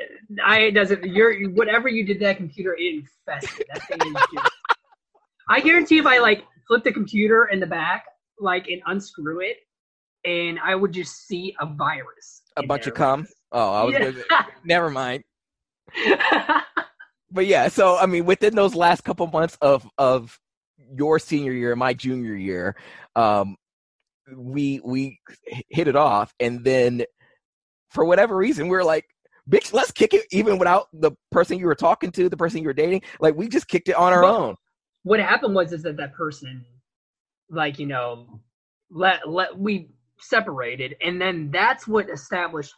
I 0.45 0.59
it 0.61 0.73
doesn't. 0.73 1.05
You're 1.05 1.49
whatever 1.51 1.89
you 1.89 2.05
did 2.05 2.19
that 2.21 2.37
computer, 2.37 2.75
it 2.79 3.05
infested. 3.29 3.67
That 3.73 3.83
thing. 3.89 4.15
I 5.49 5.61
guarantee 5.61 5.99
if 5.99 6.07
I 6.07 6.19
like 6.19 6.45
flip 6.67 6.85
the 6.85 6.93
computer 6.93 7.47
in 7.47 7.61
the 7.61 7.67
back, 7.67 8.05
like 8.41 8.69
and 8.69 8.83
unscrew 8.87 9.41
it, 9.41 9.59
and 10.29 10.59
I 10.61 10.75
would 10.75 10.93
just 10.93 11.27
see 11.27 11.55
a 11.61 11.67
virus. 11.67 12.43
a 12.57 12.63
bunch 12.63 12.87
of 12.87 12.95
there. 12.95 13.07
cum 13.07 13.27
oh 13.53 13.73
i 13.73 13.83
was 13.85 13.95
Yeah. 13.95 14.11
gonna, 14.13 14.23
never 14.65 14.91
mind 14.91 15.23
but 17.31 17.47
yeah 17.47 17.69
so 17.69 17.97
i 17.97 18.07
mean 18.07 18.25
within 18.25 18.55
those 18.55 18.75
last 18.75 19.05
couple 19.05 19.27
months 19.29 19.57
of 19.61 19.89
of 19.99 20.39
your 20.97 21.19
senior 21.19 21.53
year 21.53 21.73
and 21.73 21.79
my 21.79 21.95
junior 21.95 22.35
year 22.35 22.77
um 23.17 23.57
we 24.37 24.81
we 24.85 25.19
hit 25.71 25.89
it 25.89 25.97
off 25.97 26.35
and 26.41 26.65
then 26.65 27.05
for 27.91 28.05
whatever 28.05 28.37
reason 28.37 28.69
we 28.69 28.77
are 28.77 28.85
like 28.85 29.05
bitch 29.49 29.73
let's 29.73 29.91
kick 29.93 30.13
it 30.15 30.27
even 30.31 30.59
without 30.59 30.89
the 30.93 31.13
person 31.31 31.59
you 31.59 31.67
were 31.67 31.75
talking 31.75 32.11
to 32.11 32.29
the 32.29 32.37
person 32.37 32.61
you 32.61 32.69
were 32.69 32.73
dating 32.75 33.01
like 33.21 33.35
we 33.35 33.49
just 33.49 33.69
kicked 33.69 33.89
it 33.89 33.97
on 33.97 34.13
our 34.13 34.23
Well, 34.23 34.37
own 34.49 34.57
what 35.05 35.21
happened 35.21 35.55
was 35.55 35.73
is 35.73 35.83
that 35.85 35.97
that 35.97 36.13
person 36.15 36.65
like 37.51 37.79
you 37.79 37.87
know 37.87 38.41
let 38.91 39.29
let 39.29 39.57
we 39.59 39.89
separated 40.21 40.97
and 41.03 41.21
then 41.21 41.51
that's 41.51 41.87
what 41.87 42.09
established 42.11 42.73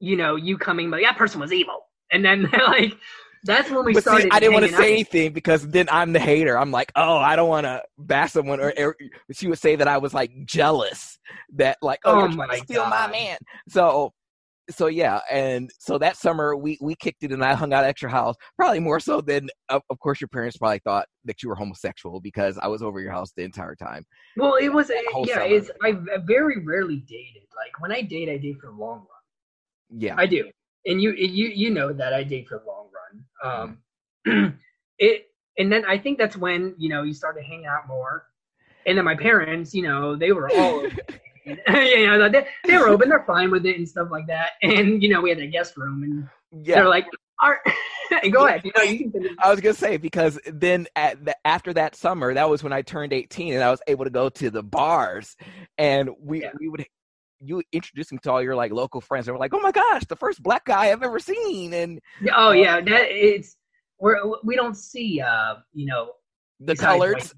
you 0.00 0.16
know 0.16 0.36
you 0.36 0.56
coming 0.56 0.90
like 0.90 1.02
that 1.04 1.16
person 1.16 1.40
was 1.40 1.52
evil 1.52 1.80
and 2.10 2.24
then 2.24 2.42
like 2.66 2.94
that's 3.44 3.70
when 3.70 3.84
we 3.84 3.92
but 3.92 4.04
see, 4.04 4.10
started 4.10 4.28
I 4.32 4.38
didn't 4.38 4.54
want 4.54 4.66
to 4.66 4.72
say 4.72 4.76
out. 4.76 4.90
anything 4.90 5.32
because 5.32 5.66
then 5.66 5.88
I'm 5.90 6.12
the 6.12 6.20
hater. 6.20 6.56
I'm 6.56 6.70
like, 6.70 6.92
oh, 6.94 7.16
I 7.16 7.34
don't 7.34 7.48
want 7.48 7.64
to 7.64 7.82
bash 7.98 8.32
someone. 8.32 8.60
Or, 8.60 8.72
or 8.78 8.96
she 9.32 9.48
would 9.48 9.58
say 9.58 9.74
that 9.74 9.88
I 9.88 9.98
was 9.98 10.14
like 10.14 10.30
jealous 10.44 11.18
that 11.54 11.78
like, 11.82 11.98
oh, 12.04 12.12
Oh 12.12 12.18
you're 12.20 12.28
trying 12.28 12.48
my 12.48 12.58
to 12.58 12.64
steal 12.64 12.86
my 12.86 13.08
man. 13.08 13.38
So, 13.68 14.12
so 14.70 14.86
yeah, 14.86 15.20
and 15.30 15.70
so 15.78 15.98
that 15.98 16.16
summer 16.16 16.56
we 16.56 16.78
we 16.80 16.94
kicked 16.94 17.22
it 17.24 17.32
and 17.32 17.44
I 17.44 17.54
hung 17.54 17.72
out 17.72 17.84
at 17.84 18.00
your 18.00 18.10
house. 18.10 18.36
Probably 18.56 18.78
more 18.80 19.00
so 19.00 19.20
than, 19.20 19.48
of, 19.68 19.82
of 19.90 19.98
course, 19.98 20.20
your 20.20 20.28
parents 20.28 20.56
probably 20.56 20.80
thought 20.84 21.06
that 21.24 21.42
you 21.42 21.48
were 21.48 21.54
homosexual 21.54 22.20
because 22.20 22.58
I 22.58 22.68
was 22.68 22.82
over 22.82 23.00
your 23.00 23.12
house 23.12 23.32
the 23.36 23.42
entire 23.42 23.74
time. 23.74 24.04
well 24.36 24.54
it 24.60 24.68
was 24.72 24.90
yeah 24.90 25.34
summer. 25.34 25.46
it's 25.46 25.70
I 25.82 25.92
very 26.24 26.64
rarely 26.64 26.98
dated 27.08 27.42
like 27.56 27.80
when 27.80 27.92
I 27.92 28.02
date 28.02 28.28
I 28.28 28.36
date 28.38 28.56
for 28.60 28.66
the 28.70 28.76
long 28.76 28.98
run 28.98 29.98
Yeah, 30.00 30.14
I 30.16 30.26
do 30.26 30.50
and 30.86 31.00
you 31.02 31.12
you 31.12 31.48
you 31.48 31.70
know 31.70 31.92
that 31.92 32.12
I 32.12 32.22
date 32.24 32.48
for 32.48 32.58
the 32.58 32.64
long 32.66 32.88
run 32.94 33.24
um 33.44 33.78
Mm-hmm. 34.26 34.56
it 34.98 35.26
and 35.58 35.72
then 35.72 35.84
I 35.84 35.98
think 35.98 36.16
that's 36.18 36.36
when 36.36 36.74
you 36.78 36.88
know 36.88 37.02
you 37.02 37.12
started 37.12 37.42
hanging 37.44 37.66
out 37.66 37.88
more 37.88 38.26
and 38.86 38.96
then 38.96 39.04
my 39.04 39.16
parents 39.16 39.74
you 39.74 39.82
know 39.82 40.14
they 40.16 40.32
were 40.32 40.48
all. 40.50 40.86
And, 41.46 41.58
you 41.88 42.06
know, 42.06 42.28
they, 42.28 42.46
they 42.66 42.76
were 42.78 42.88
open. 42.88 43.08
They're 43.08 43.24
fine 43.26 43.50
with 43.50 43.66
it 43.66 43.76
and 43.76 43.88
stuff 43.88 44.08
like 44.10 44.26
that. 44.28 44.52
And 44.62 45.02
you 45.02 45.08
know, 45.08 45.20
we 45.20 45.30
had 45.30 45.38
a 45.40 45.46
guest 45.46 45.76
room, 45.76 46.02
and 46.02 46.28
Yeah. 46.66 46.76
they're 46.76 46.88
like, 46.88 47.06
"Are 47.42 47.60
go 48.30 48.46
ahead." 48.46 48.62
You 48.64 48.72
know, 48.76 48.82
you 48.82 49.10
can. 49.10 49.36
I 49.42 49.50
was 49.50 49.60
gonna 49.60 49.74
say 49.74 49.96
because 49.96 50.38
then 50.46 50.86
at 50.96 51.24
the, 51.24 51.36
after 51.44 51.72
that 51.74 51.96
summer, 51.96 52.32
that 52.34 52.48
was 52.48 52.62
when 52.62 52.72
I 52.72 52.82
turned 52.82 53.12
18 53.12 53.54
and 53.54 53.62
I 53.62 53.70
was 53.70 53.80
able 53.86 54.04
to 54.04 54.10
go 54.10 54.28
to 54.28 54.50
the 54.50 54.62
bars, 54.62 55.36
and 55.78 56.10
we 56.20 56.42
Yeah. 56.42 56.50
we 56.60 56.68
would 56.68 56.86
you 57.44 57.56
would 57.56 57.66
introduce 57.72 58.12
me 58.12 58.18
to 58.22 58.30
all 58.30 58.40
your 58.40 58.54
like 58.54 58.70
local 58.70 59.00
friends. 59.00 59.26
They 59.26 59.32
were 59.32 59.38
like, 59.38 59.52
"Oh 59.52 59.60
my 59.60 59.72
gosh, 59.72 60.04
the 60.08 60.16
first 60.16 60.42
black 60.42 60.64
guy 60.64 60.90
I've 60.92 61.02
ever 61.02 61.18
seen," 61.18 61.74
and 61.74 62.00
Oh 62.34 62.52
yeah, 62.52 62.80
that 62.80 63.06
it's 63.10 63.56
we're 63.98 64.18
we 64.44 64.54
don't 64.54 64.76
see 64.76 65.20
uh 65.20 65.56
you 65.72 65.86
know 65.86 66.12
the 66.60 66.76
colors. 66.76 67.34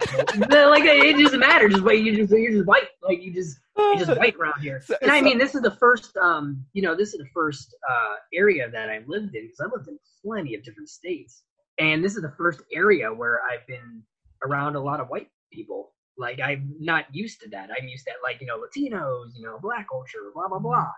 Like 0.49 0.83
it 0.85 1.23
doesn't 1.23 1.41
matter. 1.41 1.69
Just 1.71 1.83
wait, 1.83 2.05
you 2.05 2.15
just 2.17 2.31
you're 2.33 2.53
just 2.53 2.67
white. 2.67 2.89
Like 3.03 3.23
you 3.23 3.33
just 3.33 3.59
you're 3.77 3.97
just 3.97 4.19
white 4.19 4.37
around 4.37 4.61
here. 4.61 4.81
So- 4.81 4.97
And 5.03 5.11
I 5.11 5.19
so- 5.19 5.25
mean, 5.25 5.39
this 5.39 5.55
is 5.55 5.63
the 5.63 5.71
first 5.73 6.17
um 6.17 6.65
you 6.73 6.83
know 6.83 6.95
this 6.95 7.13
is 7.15 7.19
the 7.19 7.29
first 7.35 7.75
uh 7.91 8.15
area 8.33 8.71
that 8.71 8.89
I 8.89 9.03
lived 9.07 9.35
in 9.35 9.43
because 9.45 9.61
I 9.61 9.67
lived 9.75 9.89
in 9.89 9.99
plenty 10.25 10.55
of 10.55 10.63
different 10.65 10.89
states, 10.89 11.43
and 11.79 12.05
this 12.05 12.17
is 12.17 12.23
the 12.23 12.35
first 12.37 12.63
area 12.73 13.13
where 13.13 13.41
I've 13.43 13.67
been 13.67 14.03
around 14.45 14.77
a 14.77 14.81
lot 14.81 15.01
of 15.01 15.09
white 15.09 15.29
people. 15.53 15.93
Like 16.17 16.39
I'm 16.41 16.75
not 16.79 17.07
used 17.13 17.41
to 17.43 17.49
that. 17.51 17.71
I'm 17.77 17.89
used 17.89 18.05
to 18.07 18.13
like 18.23 18.41
you 18.41 18.47
know 18.47 18.59
Latinos, 18.59 19.31
you 19.35 19.43
know 19.45 19.59
black 19.61 19.89
culture, 19.89 20.31
blah 20.35 20.49
blah 20.49 20.61
blah. 20.61 20.91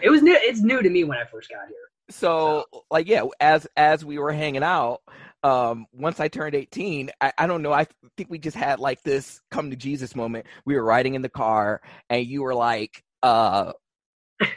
It 0.00 0.10
was 0.10 0.22
new. 0.22 0.36
It's 0.40 0.60
new 0.60 0.80
to 0.82 0.90
me 0.90 1.02
when 1.04 1.18
I 1.18 1.24
first 1.24 1.50
got 1.50 1.66
here. 1.66 1.88
So 2.10 2.64
like 2.90 3.08
yeah 3.08 3.24
as 3.40 3.66
as 3.76 4.04
we 4.04 4.18
were 4.18 4.32
hanging 4.32 4.62
out 4.62 5.00
um 5.42 5.86
once 5.92 6.20
i 6.20 6.28
turned 6.28 6.54
18 6.54 7.10
I, 7.20 7.32
I 7.38 7.46
don't 7.46 7.62
know 7.62 7.72
i 7.72 7.86
think 8.16 8.30
we 8.30 8.38
just 8.38 8.56
had 8.56 8.78
like 8.78 9.02
this 9.02 9.40
come 9.50 9.70
to 9.70 9.76
jesus 9.76 10.14
moment 10.14 10.46
we 10.64 10.74
were 10.74 10.84
riding 10.84 11.14
in 11.14 11.22
the 11.22 11.28
car 11.28 11.80
and 12.10 12.26
you 12.26 12.42
were 12.42 12.54
like 12.54 13.02
uh 13.22 13.72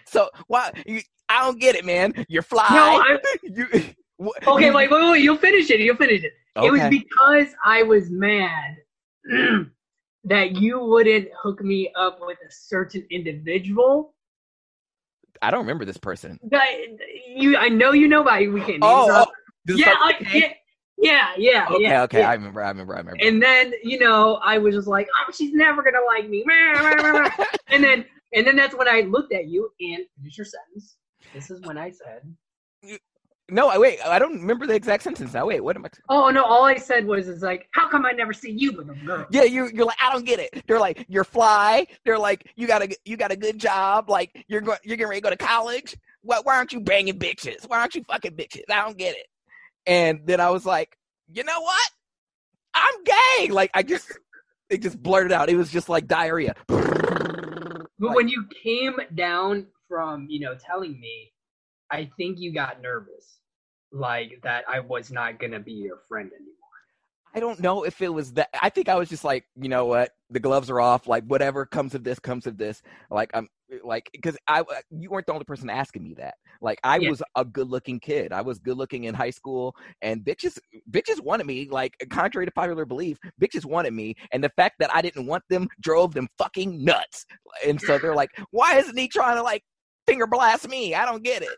so 0.05 0.29
why 0.47 0.71
you, 0.85 1.01
i 1.29 1.41
don't 1.41 1.59
get 1.59 1.75
it 1.75 1.85
man 1.85 2.13
you're 2.27 2.41
fly 2.41 2.67
No, 2.71 3.01
I, 3.01 3.17
you 3.43 3.93
Okay, 4.19 4.71
wait, 4.71 4.89
wait, 4.89 5.11
wait. 5.11 5.23
You'll 5.23 5.37
finish 5.37 5.69
it. 5.69 5.79
You'll 5.79 5.95
finish 5.95 6.23
it. 6.23 6.33
It 6.55 6.71
was 6.71 6.81
because 6.89 7.53
I 7.63 7.83
was 7.83 8.09
mad 8.09 8.77
that 10.23 10.55
you 10.55 10.79
wouldn't 10.79 11.29
hook 11.39 11.61
me 11.63 11.91
up 11.95 12.17
with 12.21 12.37
a 12.39 12.51
certain 12.51 13.05
individual. 13.11 14.15
I 15.41 15.51
don't 15.51 15.61
remember 15.61 15.85
this 15.85 15.97
person 15.97 16.39
you, 17.27 17.57
I 17.57 17.69
know 17.69 17.91
you 17.91 18.07
know 18.07 18.23
it. 18.27 18.47
We 18.47 18.61
can't. 18.61 18.79
oh, 18.81 19.25
oh 19.27 19.31
yeah, 19.75 19.93
like- 20.01 20.21
like, 20.21 20.33
yeah, 20.33 20.51
yeah, 20.97 21.33
yeah, 21.37 21.65
okay 21.69 21.83
yeah. 21.83 22.03
okay 22.03 22.19
yeah. 22.21 22.29
i 22.29 22.33
remember 22.33 22.63
i 22.63 22.69
remember 22.69 22.95
i 22.95 22.97
remember 22.99 23.23
And 23.23 23.41
then 23.41 23.73
you 23.83 23.99
know, 23.99 24.35
I 24.43 24.57
was 24.57 24.73
just 24.73 24.87
like, 24.87 25.07
oh, 25.15 25.31
she's 25.31 25.53
never 25.53 25.83
gonna 25.83 26.03
like 26.07 26.27
me. 26.27 26.43
and 27.67 27.83
then, 27.83 28.05
and 28.33 28.47
then 28.47 28.55
that's 28.55 28.75
when 28.75 28.87
I 28.87 29.01
looked 29.01 29.31
at 29.31 29.47
you 29.47 29.71
and 29.79 30.05
finish 30.17 30.37
your 30.37 30.45
sentence. 30.45 30.97
This 31.33 31.51
is 31.51 31.61
when 31.61 31.77
I 31.77 31.91
said, 31.91 32.21
no 33.49 33.69
I- 33.69 33.77
wait 33.77 33.99
i 34.05 34.19
don't 34.19 34.33
remember 34.39 34.67
the 34.67 34.75
exact 34.75 35.03
sentence 35.03 35.33
now 35.33 35.45
wait 35.45 35.63
what 35.63 35.75
am 35.75 35.85
i 35.85 35.89
"Oh 36.09 36.29
no!" 36.29 36.43
All 36.43 36.63
I 36.65 36.75
said 36.75 37.05
was, 37.05 37.27
"Is 37.27 37.41
like, 37.41 37.67
how 37.71 37.87
come 37.89 38.05
I 38.05 38.11
never 38.11 38.33
see 38.33 38.51
you 38.51 38.73
with 38.73 38.89
a 38.89 38.93
girl?" 39.05 39.25
Yeah, 39.31 39.43
you 39.43 39.69
you're 39.73 39.85
like 39.85 39.97
I 40.01 40.11
don't 40.11 40.25
get 40.25 40.39
it. 40.39 40.63
They're 40.67 40.79
like 40.79 41.05
you're 41.07 41.23
fly. 41.23 41.87
They're 42.05 42.19
like 42.19 42.51
you 42.55 42.67
got 42.67 42.81
a 42.83 42.95
you 43.05 43.17
got 43.17 43.31
a 43.31 43.35
good 43.35 43.57
job. 43.57 44.09
Like 44.09 44.43
you're 44.47 44.61
going 44.61 44.77
you're 44.83 44.97
getting 44.97 45.09
ready 45.09 45.21
to 45.21 45.25
go 45.25 45.29
to 45.29 45.37
college. 45.37 45.95
Why 46.21 46.39
why 46.43 46.57
aren't 46.57 46.73
you 46.73 46.79
banging 46.81 47.19
bitches? 47.19 47.67
Why 47.67 47.79
aren't 47.79 47.95
you 47.95 48.03
fucking 48.03 48.31
bitches? 48.33 48.63
I 48.69 48.83
don't 48.85 48.97
get 48.97 49.15
it. 49.15 49.27
And 49.85 50.21
then 50.25 50.39
I 50.41 50.49
was 50.49 50.65
like, 50.65 50.97
you 51.31 51.43
know 51.43 51.61
what? 51.61 51.89
I'm 52.73 53.03
gay. 53.03 53.47
Like 53.51 53.71
I 53.73 53.83
just 53.83 54.11
it 54.69 54.81
just 54.81 55.01
blurted 55.01 55.31
out. 55.31 55.49
It 55.49 55.55
was 55.57 55.71
just 55.71 55.89
like 55.89 56.07
diarrhea. 56.07 56.55
But 57.99 58.15
when 58.15 58.27
you 58.27 58.45
came 58.63 58.95
down 59.15 59.67
from, 59.87 60.27
you 60.29 60.39
know, 60.39 60.55
telling 60.55 60.99
me, 60.99 61.31
I 61.91 62.09
think 62.17 62.39
you 62.39 62.53
got 62.53 62.81
nervous, 62.81 63.39
like 63.91 64.39
that 64.43 64.65
I 64.67 64.79
was 64.79 65.11
not 65.11 65.39
gonna 65.39 65.59
be 65.59 65.73
your 65.73 65.99
friend 66.07 66.29
anymore. 66.33 66.53
I 67.35 67.39
don't 67.39 67.59
know 67.59 67.83
if 67.83 68.01
it 68.01 68.09
was 68.09 68.33
that. 68.33 68.49
I 68.61 68.69
think 68.69 68.89
I 68.89 68.95
was 68.95 69.09
just 69.09 69.23
like, 69.23 69.45
you 69.55 69.69
know 69.69 69.85
what? 69.85 70.11
The 70.31 70.39
gloves 70.39 70.69
are 70.69 70.79
off. 70.81 71.07
Like 71.07 71.23
whatever 71.25 71.65
comes 71.65 71.93
of 71.93 72.03
this 72.03 72.19
comes 72.19 72.47
of 72.47 72.57
this. 72.57 72.81
Like 73.11 73.29
I'm 73.33 73.47
like 73.83 74.09
because 74.11 74.37
I 74.47 74.61
uh, 74.61 74.65
you 74.89 75.09
weren't 75.09 75.27
the 75.27 75.33
only 75.33 75.45
person 75.45 75.69
asking 75.69 76.03
me 76.03 76.13
that. 76.15 76.35
Like 76.61 76.79
I 76.83 76.99
Yeah. 76.99 77.09
was 77.09 77.21
a 77.35 77.45
good 77.45 77.69
looking 77.69 77.99
kid. 77.99 78.33
I 78.33 78.41
was 78.41 78.59
good 78.59 78.77
looking 78.77 79.03
in 79.03 79.13
high 79.13 79.29
school, 79.29 79.75
and 80.01 80.21
bitches 80.21 80.57
bitches 80.89 81.21
wanted 81.21 81.45
me. 81.45 81.67
Like 81.69 81.95
contrary 82.09 82.45
to 82.45 82.51
popular 82.51 82.85
belief, 82.85 83.19
bitches 83.39 83.65
wanted 83.65 83.93
me, 83.93 84.15
and 84.31 84.43
the 84.43 84.51
fact 84.55 84.75
that 84.79 84.93
I 84.93 85.01
didn't 85.01 85.27
want 85.27 85.43
them 85.49 85.67
drove 85.79 86.13
them 86.13 86.27
fucking 86.37 86.83
nuts. 86.83 87.25
And 87.65 87.79
so 87.79 87.97
they're 87.99 88.15
like, 88.15 88.31
why 88.51 88.77
isn't 88.77 88.97
he 88.97 89.07
trying 89.07 89.35
to 89.35 89.43
like 89.43 89.63
finger 90.07 90.27
blast 90.27 90.67
me? 90.67 90.95
I 90.95 91.05
don't 91.05 91.23
get 91.23 91.43
it. 91.43 91.57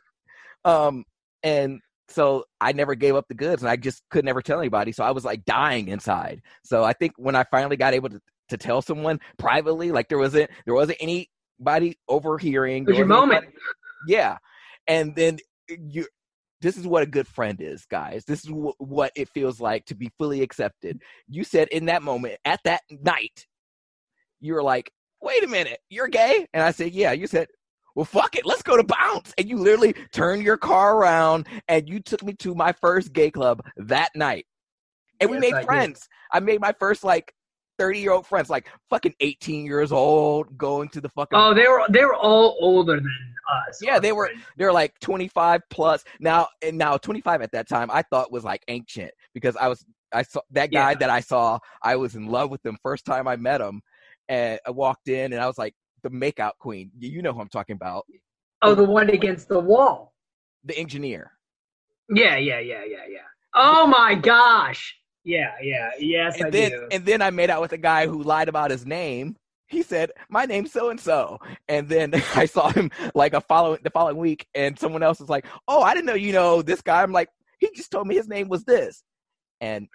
Um 0.65 1.05
and 1.43 1.79
so 2.09 2.45
I 2.59 2.71
never 2.71 2.95
gave 2.95 3.15
up 3.15 3.27
the 3.27 3.35
goods 3.35 3.61
and 3.61 3.69
I 3.69 3.75
just 3.75 4.01
could 4.09 4.25
never 4.25 4.41
tell 4.41 4.59
anybody. 4.59 4.91
So 4.91 5.03
I 5.03 5.11
was 5.11 5.23
like 5.23 5.45
dying 5.45 5.89
inside. 5.89 6.41
So 6.63 6.83
I 6.83 6.93
think 6.93 7.13
when 7.17 7.35
I 7.35 7.43
finally 7.51 7.77
got 7.77 7.93
able 7.93 8.09
to, 8.09 8.19
to 8.49 8.57
tell 8.57 8.81
someone 8.81 9.19
privately, 9.37 9.91
like 9.91 10.09
there 10.09 10.17
wasn't 10.17 10.49
there 10.65 10.73
wasn't 10.73 10.97
anybody 11.01 11.97
overhearing. 12.07 12.83
It 12.83 12.89
was 12.89 12.97
your 12.97 13.07
moment. 13.07 13.43
anybody- 13.43 13.57
yeah. 14.07 14.37
And 14.87 15.15
then 15.15 15.37
you 15.67 16.07
this 16.61 16.75
is 16.75 16.85
what 16.85 17.03
a 17.03 17.05
good 17.05 17.27
friend 17.27 17.61
is, 17.61 17.85
guys. 17.85 18.25
This 18.25 18.43
is 18.43 18.49
wh- 18.49 18.79
what 18.81 19.11
it 19.15 19.29
feels 19.29 19.61
like 19.61 19.85
to 19.85 19.95
be 19.95 20.09
fully 20.17 20.41
accepted. 20.41 21.01
You 21.29 21.43
said 21.45 21.69
in 21.69 21.85
that 21.85 22.03
moment, 22.03 22.37
at 22.43 22.59
that 22.65 22.81
night, 22.89 23.45
you 24.41 24.53
were 24.55 24.63
like, 24.63 24.91
wait 25.21 25.43
a 25.43 25.47
minute, 25.47 25.79
you're 25.89 26.07
gay? 26.09 26.47
And 26.53 26.61
I 26.63 26.71
said, 26.71 26.91
yeah. 26.93 27.11
You 27.13 27.27
said, 27.27 27.47
well, 27.99 28.05
fuck 28.05 28.33
it, 28.37 28.45
let's 28.45 28.61
go 28.63 28.77
to 28.77 28.83
Bounce. 28.83 29.33
And 29.37 29.49
you 29.49 29.57
literally 29.57 29.93
turned 30.13 30.41
your 30.41 30.55
car 30.55 30.95
around 30.95 31.47
and 31.67 31.89
you 31.89 31.99
took 31.99 32.23
me 32.23 32.31
to 32.35 32.55
my 32.55 32.71
first 32.71 33.11
gay 33.11 33.29
club 33.29 33.61
that 33.75 34.07
night. 34.15 34.45
And 35.19 35.29
we 35.29 35.37
made 35.37 35.53
I 35.53 35.59
did. 35.59 35.65
friends. 35.65 36.07
I 36.31 36.39
made 36.39 36.61
my 36.61 36.73
first 36.79 37.03
like 37.03 37.33
30 37.77 37.99
year 37.99 38.13
old 38.13 38.25
friends, 38.25 38.49
like 38.49 38.69
fucking 38.89 39.15
18 39.19 39.65
years 39.65 39.91
old, 39.91 40.57
going 40.57 40.87
to 40.89 41.01
the 41.01 41.09
fucking. 41.09 41.37
Oh, 41.37 41.53
they 41.53 41.67
were 41.67 41.83
they 41.89 42.05
were 42.05 42.15
all 42.15 42.55
older 42.61 42.95
than 42.95 43.05
us. 43.67 43.79
Yeah, 43.81 43.99
they 43.99 44.13
were- 44.13 44.31
they're 44.55 44.71
like 44.71 44.97
25 45.01 45.61
plus 45.69 46.05
now 46.21 46.47
and 46.61 46.77
now 46.77 46.95
25 46.95 47.41
at 47.41 47.51
that 47.51 47.67
time 47.67 47.89
i 47.91 48.01
thought 48.03 48.31
was 48.31 48.45
like 48.45 48.63
ancient 48.69 49.11
because 49.33 49.57
i 49.57 49.67
was 49.67 49.83
i 50.13 50.21
saw 50.21 50.39
that 50.51 50.71
guy 50.71 50.91
Yeah. 50.91 50.95
that 50.99 51.09
i 51.09 51.19
saw 51.19 51.59
i 51.83 51.95
was 51.97 52.15
in 52.15 52.27
love 52.27 52.49
with 52.49 52.65
him 52.65 52.77
first 52.83 53.03
time 53.05 53.27
i 53.27 53.35
met 53.35 53.59
him 53.59 53.81
and 54.29 54.57
i 54.67 54.71
walked 54.71 55.07
in 55.09 55.33
and 55.33 55.41
i 55.41 55.47
was 55.47 55.57
like 55.57 55.73
the 56.03 56.09
makeout 56.09 56.53
queen 56.59 56.91
you 56.99 57.21
know 57.21 57.33
who 57.33 57.41
i'm 57.41 57.49
talking 57.49 57.75
about 57.75 58.05
Oh, 58.61 58.75
the 58.75 58.83
one 58.83 59.09
against 59.09 59.47
the 59.47 59.59
wall. 59.59 60.13
the 60.65 60.77
engineer 60.77 61.31
Yeah, 62.13 62.35
yeah, 62.35 62.59
yeah, 62.59 62.83
yeah, 62.85 63.05
yeah. 63.09 63.19
Oh 63.55 63.87
my 63.87 64.15
gosh. 64.15 64.95
Yeah, 65.23 65.51
yeah, 65.61 65.91
yes, 65.99 66.37
I 66.41 66.49
then 66.49 66.71
do. 66.71 66.87
and 66.91 67.05
then 67.05 67.21
i 67.21 67.29
made 67.29 67.49
out 67.49 67.61
with 67.61 67.71
a 67.73 67.77
guy 67.77 68.07
who 68.07 68.21
lied 68.23 68.49
about 68.49 68.71
his 68.71 68.85
name 68.85 69.35
he 69.67 69.81
said 69.83 70.11
my 70.29 70.45
name's 70.45 70.71
so 70.71 70.89
and 70.89 70.99
so 70.99 71.37
and 71.67 71.87
then 71.87 72.13
i 72.35 72.45
saw 72.45 72.69
him 72.69 72.89
like 73.15 73.33
a 73.33 73.41
following 73.41 73.79
the 73.83 73.89
following 73.91 74.17
week 74.17 74.47
and 74.55 74.77
someone 74.79 75.03
else 75.03 75.19
was 75.19 75.29
like 75.29 75.45
oh 75.67 75.81
i 75.81 75.93
didn't 75.93 76.05
know 76.07 76.15
you 76.15 76.33
know 76.33 76.61
this 76.61 76.81
guy 76.81 77.01
i'm 77.03 77.11
like 77.11 77.29
he 77.59 77.69
just 77.75 77.91
told 77.91 78.07
me 78.07 78.15
his 78.15 78.27
name 78.27 78.47
was 78.49 78.63
this 78.63 79.03
and 79.61 79.87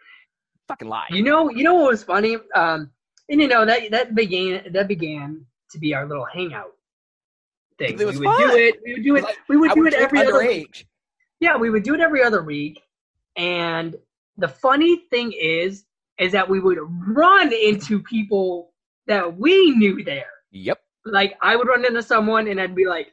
fucking 0.68 0.88
lie 0.88 1.06
You 1.10 1.22
know, 1.22 1.50
you 1.50 1.64
know 1.64 1.74
what 1.74 1.90
was 1.90 2.04
funny? 2.04 2.36
Um, 2.54 2.90
and 3.28 3.40
you 3.40 3.48
know 3.48 3.64
that 3.64 3.90
that 3.90 4.14
began 4.14 4.72
that 4.72 4.86
began 4.88 5.44
to 5.74 5.78
be 5.78 5.94
our 5.94 6.06
little 6.06 6.24
hangout 6.24 6.72
thing. 7.78 7.96
We 7.96 8.04
would 8.06 8.16
fun. 8.16 8.48
do 8.48 8.56
it. 8.56 8.80
We 8.84 8.94
would 8.94 9.04
do 9.04 9.16
it. 9.16 9.24
Like, 9.24 9.36
we 9.48 9.56
would 9.56 9.70
I 9.70 9.74
do 9.74 9.82
would 9.82 9.92
it 9.92 10.00
every 10.00 10.20
other 10.20 10.38
week. 10.38 10.86
Yeah, 11.40 11.56
we 11.56 11.70
would 11.70 11.82
do 11.82 11.94
it 11.94 12.00
every 12.00 12.22
other 12.22 12.42
week. 12.42 12.80
And 13.36 13.96
the 14.36 14.48
funny 14.48 14.96
thing 15.10 15.32
is, 15.32 15.84
is 16.18 16.32
that 16.32 16.48
we 16.48 16.60
would 16.60 16.78
run 17.08 17.52
into 17.52 18.00
people 18.00 18.72
that 19.06 19.36
we 19.36 19.72
knew 19.72 20.04
there. 20.04 20.26
Yep. 20.52 20.80
Like 21.04 21.36
I 21.42 21.56
would 21.56 21.68
run 21.68 21.84
into 21.84 22.02
someone, 22.02 22.48
and 22.48 22.60
I'd 22.60 22.74
be 22.74 22.86
like, 22.86 23.12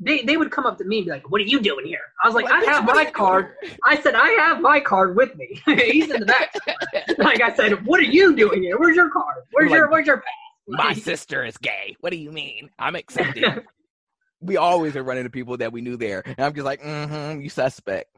they 0.00 0.22
they 0.22 0.36
would 0.36 0.50
come 0.50 0.66
up 0.66 0.78
to 0.78 0.84
me 0.84 0.98
and 0.98 1.06
be 1.06 1.12
like, 1.12 1.30
"What 1.30 1.40
are 1.40 1.44
you 1.44 1.60
doing 1.60 1.86
here?" 1.86 2.00
I 2.22 2.26
was 2.26 2.34
like, 2.34 2.50
"I 2.50 2.64
have 2.64 2.84
my 2.84 3.04
card." 3.04 3.54
I 3.86 4.00
said, 4.00 4.14
"I 4.16 4.28
have 4.30 4.60
my 4.60 4.80
card 4.80 5.14
with 5.14 5.36
me." 5.36 5.62
He's 5.66 6.10
in 6.10 6.18
the 6.18 6.26
back. 6.26 6.52
like 7.18 7.40
I 7.40 7.54
said, 7.54 7.86
"What 7.86 8.00
are 8.00 8.04
you 8.04 8.34
doing 8.34 8.62
here? 8.62 8.76
Where's 8.78 8.96
your 8.96 9.10
card? 9.10 9.44
Where's 9.52 9.70
your 9.70 9.88
Where's 9.88 10.06
your 10.06 10.16
pass?" 10.16 10.24
My 10.68 10.94
sister 10.94 11.44
is 11.44 11.56
gay. 11.58 11.96
What 12.00 12.10
do 12.10 12.18
you 12.18 12.32
mean? 12.32 12.70
I'm 12.78 12.94
accepted. 12.96 13.62
we 14.40 14.56
always 14.56 14.96
are 14.96 15.02
running 15.02 15.24
to 15.24 15.30
people 15.30 15.56
that 15.58 15.72
we 15.72 15.80
knew 15.80 15.96
there, 15.96 16.22
and 16.24 16.40
I'm 16.40 16.54
just 16.54 16.64
like, 16.64 16.82
mm-hmm, 16.82 17.40
you 17.40 17.48
suspect. 17.48 18.10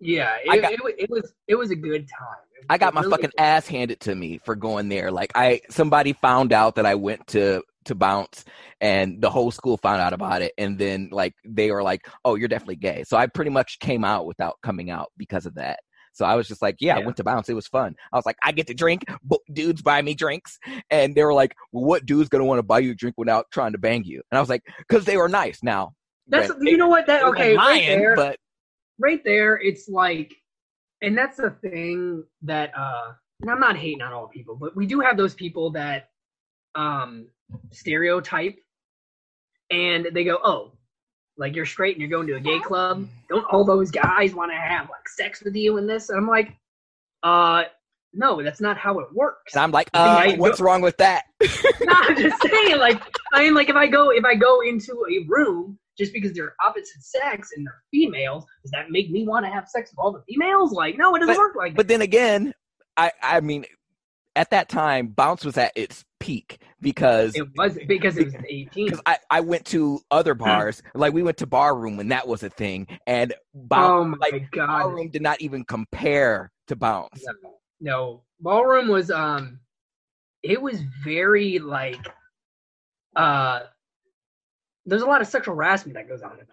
yeah, 0.00 0.36
it, 0.44 0.60
got- 0.62 0.72
it, 0.72 0.80
it 0.98 1.10
was 1.10 1.32
it 1.48 1.54
was 1.56 1.70
a 1.70 1.76
good 1.76 2.08
time. 2.08 2.38
It 2.60 2.66
I 2.70 2.78
got 2.78 2.94
my 2.94 3.00
really 3.00 3.10
fucking 3.12 3.30
good. 3.36 3.42
ass 3.42 3.66
handed 3.68 4.00
to 4.00 4.14
me 4.14 4.38
for 4.44 4.54
going 4.54 4.88
there. 4.88 5.10
Like 5.10 5.32
I, 5.34 5.60
somebody 5.70 6.12
found 6.14 6.52
out 6.52 6.76
that 6.76 6.86
I 6.86 6.94
went 6.94 7.26
to 7.28 7.62
to 7.86 7.94
bounce, 7.94 8.44
and 8.80 9.20
the 9.20 9.30
whole 9.30 9.50
school 9.50 9.76
found 9.76 10.00
out 10.00 10.12
about 10.12 10.42
it, 10.42 10.52
and 10.58 10.78
then 10.78 11.08
like 11.12 11.34
they 11.44 11.70
were 11.72 11.82
like, 11.82 12.06
"Oh, 12.24 12.34
you're 12.36 12.48
definitely 12.48 12.76
gay." 12.76 13.04
So 13.04 13.16
I 13.16 13.26
pretty 13.26 13.50
much 13.50 13.78
came 13.80 14.04
out 14.04 14.26
without 14.26 14.58
coming 14.62 14.90
out 14.90 15.10
because 15.16 15.46
of 15.46 15.54
that. 15.56 15.80
So 16.12 16.24
I 16.24 16.34
was 16.34 16.46
just 16.46 16.62
like, 16.62 16.76
yeah, 16.80 16.96
I 16.96 17.00
went 17.00 17.16
to 17.16 17.24
bounce. 17.24 17.48
It 17.48 17.54
was 17.54 17.66
fun. 17.66 17.94
I 18.12 18.16
was 18.16 18.26
like, 18.26 18.36
I 18.44 18.52
get 18.52 18.66
to 18.66 18.74
drink. 18.74 19.04
Dudes 19.52 19.82
buy 19.82 20.02
me 20.02 20.14
drinks, 20.14 20.58
and 20.90 21.14
they 21.14 21.24
were 21.24 21.34
like, 21.34 21.54
well, 21.72 21.84
what 21.84 22.06
dude's 22.06 22.28
gonna 22.28 22.44
want 22.44 22.58
to 22.58 22.62
buy 22.62 22.80
you 22.80 22.92
a 22.92 22.94
drink 22.94 23.16
without 23.18 23.46
trying 23.50 23.72
to 23.72 23.78
bang 23.78 24.04
you? 24.04 24.22
And 24.30 24.38
I 24.38 24.40
was 24.40 24.48
like, 24.48 24.62
because 24.78 25.04
they 25.04 25.16
were 25.16 25.28
nice. 25.28 25.62
Now, 25.62 25.94
That's 26.28 26.48
granted, 26.48 26.70
you 26.70 26.76
know 26.76 26.88
what 26.88 27.06
that 27.06 27.24
okay 27.24 27.56
right 27.56 27.86
there 27.86 28.14
but 28.14 28.38
right 28.98 29.22
there 29.24 29.58
it's 29.58 29.88
like 29.88 30.34
and 31.00 31.16
that's 31.16 31.36
the 31.36 31.50
thing 31.50 32.24
that 32.42 32.72
uh 32.76 33.12
and 33.40 33.50
I'm 33.50 33.60
not 33.60 33.76
hating 33.76 34.02
on 34.02 34.12
all 34.12 34.28
people 34.28 34.56
but 34.56 34.76
we 34.76 34.86
do 34.86 35.00
have 35.00 35.16
those 35.16 35.34
people 35.34 35.70
that 35.72 36.10
um 36.74 37.28
stereotype 37.70 38.56
and 39.70 40.08
they 40.12 40.24
go 40.24 40.38
oh 40.44 40.72
like 41.42 41.54
you're 41.54 41.66
straight 41.66 41.94
and 41.96 42.00
you're 42.00 42.10
going 42.10 42.26
to 42.26 42.34
a 42.36 42.40
gay 42.40 42.58
club 42.60 43.06
don't 43.28 43.44
all 43.52 43.64
those 43.64 43.90
guys 43.90 44.34
want 44.34 44.50
to 44.50 44.56
have 44.56 44.88
like 44.88 45.08
sex 45.08 45.42
with 45.42 45.54
you 45.54 45.76
and 45.76 45.88
this 45.88 46.08
and 46.08 46.18
I'm 46.18 46.26
like 46.28 46.56
uh 47.22 47.64
no 48.14 48.42
that's 48.42 48.60
not 48.60 48.76
how 48.78 48.98
it 49.00 49.08
works 49.12 49.52
and 49.54 49.62
I'm 49.62 49.70
like, 49.70 49.90
uh, 49.94 49.98
I- 49.98 50.36
what's 50.36 50.60
wrong 50.60 50.80
with 50.80 50.96
that? 50.98 51.24
no, 51.40 51.92
I'm 51.94 52.16
just 52.16 52.40
saying, 52.42 52.78
like, 52.78 53.00
I 53.32 53.42
mean, 53.42 53.54
like, 53.54 53.68
if 53.68 53.76
I 53.76 53.86
go, 53.86 54.10
if 54.10 54.24
I 54.24 54.34
go 54.34 54.60
into 54.60 55.04
a 55.10 55.24
room 55.28 55.78
just 55.98 56.12
because 56.12 56.32
they're 56.32 56.54
opposite 56.64 57.02
sex 57.02 57.50
and 57.56 57.66
they're 57.66 57.82
females, 57.90 58.44
does 58.62 58.70
that 58.70 58.90
make 58.90 59.10
me 59.10 59.26
want 59.26 59.44
to 59.44 59.50
have 59.50 59.68
sex 59.68 59.90
with 59.90 59.98
all 59.98 60.12
the 60.12 60.22
females? 60.28 60.72
Like, 60.72 60.96
no, 60.96 61.14
it 61.14 61.20
doesn't 61.20 61.36
work 61.36 61.56
like 61.56 61.72
that. 61.72 61.76
But 61.76 61.88
then 61.88 62.00
again, 62.02 62.54
I 62.96 63.12
I 63.22 63.40
mean, 63.40 63.64
at 64.36 64.50
that 64.50 64.68
time, 64.68 65.08
bounce 65.08 65.44
was 65.44 65.58
at 65.58 65.72
its 65.76 66.04
peak 66.20 66.58
because. 66.82 67.34
It 67.36 67.46
was 67.56 67.78
because 67.86 68.18
it 68.18 68.26
was 68.26 68.34
an 68.34 68.44
18. 68.46 68.86
because 68.86 69.00
I, 69.06 69.16
I 69.30 69.40
went 69.40 69.64
to 69.66 70.00
other 70.10 70.34
bars, 70.34 70.82
like 70.94 71.14
we 71.14 71.22
went 71.22 71.38
to 71.38 71.46
bar 71.46 71.74
room 71.76 71.96
when 71.96 72.08
that 72.08 72.28
was 72.28 72.42
a 72.42 72.50
thing, 72.50 72.86
and 73.06 73.32
bounce, 73.54 73.90
Oh 73.90 74.04
my 74.04 74.16
like 74.20 74.50
god! 74.50 74.66
bar 74.66 74.90
room 74.94 75.08
did 75.08 75.22
not 75.22 75.40
even 75.40 75.64
compare 75.64 76.50
to 76.68 76.76
bounce. 76.76 77.24
No, 77.24 77.50
no, 77.80 78.22
ballroom 78.40 78.88
was 78.88 79.10
um, 79.10 79.60
it 80.42 80.60
was 80.60 80.80
very 81.04 81.58
like, 81.58 82.06
uh, 83.16 83.60
there's 84.84 85.02
a 85.02 85.06
lot 85.06 85.20
of 85.20 85.26
sexual 85.28 85.54
harassment 85.54 85.94
that 85.94 86.08
goes 86.08 86.22
on 86.22 86.38
in 86.40 86.46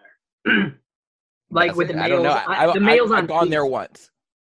there. 0.54 0.74
like 1.50 1.68
That's 1.68 1.78
with 1.78 1.90
it. 1.90 1.94
the 1.94 1.98
I 1.98 2.08
males, 2.08 2.22
don't 2.22 2.22
know. 2.22 2.30
on- 2.32 2.56
I, 2.56 2.66
I, 2.68 2.72
the 2.72 2.80
males 2.80 3.10
I, 3.10 3.16
on 3.16 3.22
I've 3.22 3.28
gone 3.28 3.50
there 3.50 3.66
once. 3.66 4.10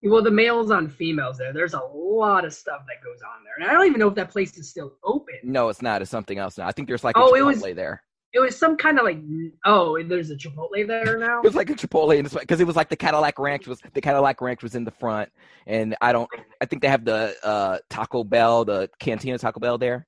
Well, 0.05 0.23
the 0.23 0.31
males 0.31 0.71
on 0.71 0.89
females 0.89 1.39
there. 1.39 1.53
There's 1.53 1.75
a 1.75 1.81
lot 1.81 2.45
of 2.45 2.53
stuff 2.53 2.83
that 2.89 3.03
goes 3.03 3.21
on 3.23 3.43
there, 3.45 3.55
and 3.59 3.65
I 3.71 3.73
don't 3.73 3.87
even 3.87 3.99
know 4.01 4.09
if 4.09 4.15
that 4.17 4.31
place 4.31 4.57
is 4.59 4.69
still 4.69 4.95
open. 5.03 5.35
No, 5.43 5.69
it's 5.71 5.81
not. 5.83 6.03
It's 6.03 6.11
something 6.11 6.39
else 6.39 6.59
now. 6.59 6.67
I 6.69 6.73
think 6.73 6.89
there's 6.89 7.05
like 7.05 7.17
a 7.17 7.21
Oh, 7.21 7.35
it 7.35 7.41
Chipotle 7.41 7.47
was- 7.47 7.75
there. 7.75 8.03
It 8.35 8.41
was 8.41 8.57
some 8.59 8.77
kind 8.77 8.99
of 8.99 9.05
like 9.05 9.21
oh, 9.65 10.03
there's 10.03 10.29
a 10.31 10.35
Chipotle 10.37 10.85
there 10.89 11.17
now. 11.19 11.39
It 11.39 11.45
was 11.45 11.55
like 11.55 11.71
a 11.71 11.75
Chipotle 11.75 12.19
in 12.19 12.25
because 12.27 12.61
it 12.61 12.67
was 12.67 12.75
like 12.75 12.89
the 12.89 12.97
Cadillac 12.97 13.39
Ranch 13.39 13.69
was 13.69 13.81
the 13.93 14.01
Cadillac 14.01 14.41
Ranch 14.41 14.61
was 14.61 14.75
in 14.75 14.83
the 14.85 14.91
front, 14.91 15.31
and 15.69 15.95
I 16.01 16.13
don't. 16.13 16.29
I 16.61 16.67
think 16.67 16.83
they 16.83 16.89
have 16.89 17.05
the 17.05 17.33
uh, 17.45 17.79
Taco 17.89 18.25
Bell, 18.25 18.65
the 18.65 18.91
Cantina 18.99 19.39
Taco 19.39 19.61
Bell 19.61 19.79
there. 19.79 20.05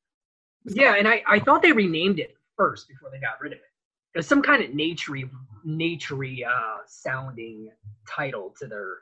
yeah, 0.64 0.96
and 0.98 1.06
I 1.06 1.22
I 1.28 1.38
thought 1.38 1.62
they 1.62 1.70
renamed 1.70 2.18
it 2.18 2.34
first 2.56 2.88
before 2.88 3.10
they 3.12 3.20
got 3.20 3.40
rid 3.40 3.52
of 3.52 3.58
it. 3.58 3.64
There's 4.12 4.26
some 4.26 4.42
kind 4.42 4.60
of 4.64 4.70
naturey 4.70 5.30
naturey 5.64 6.44
uh, 6.44 6.78
sounding 6.88 7.70
title 8.08 8.52
to 8.58 8.66
their 8.66 8.96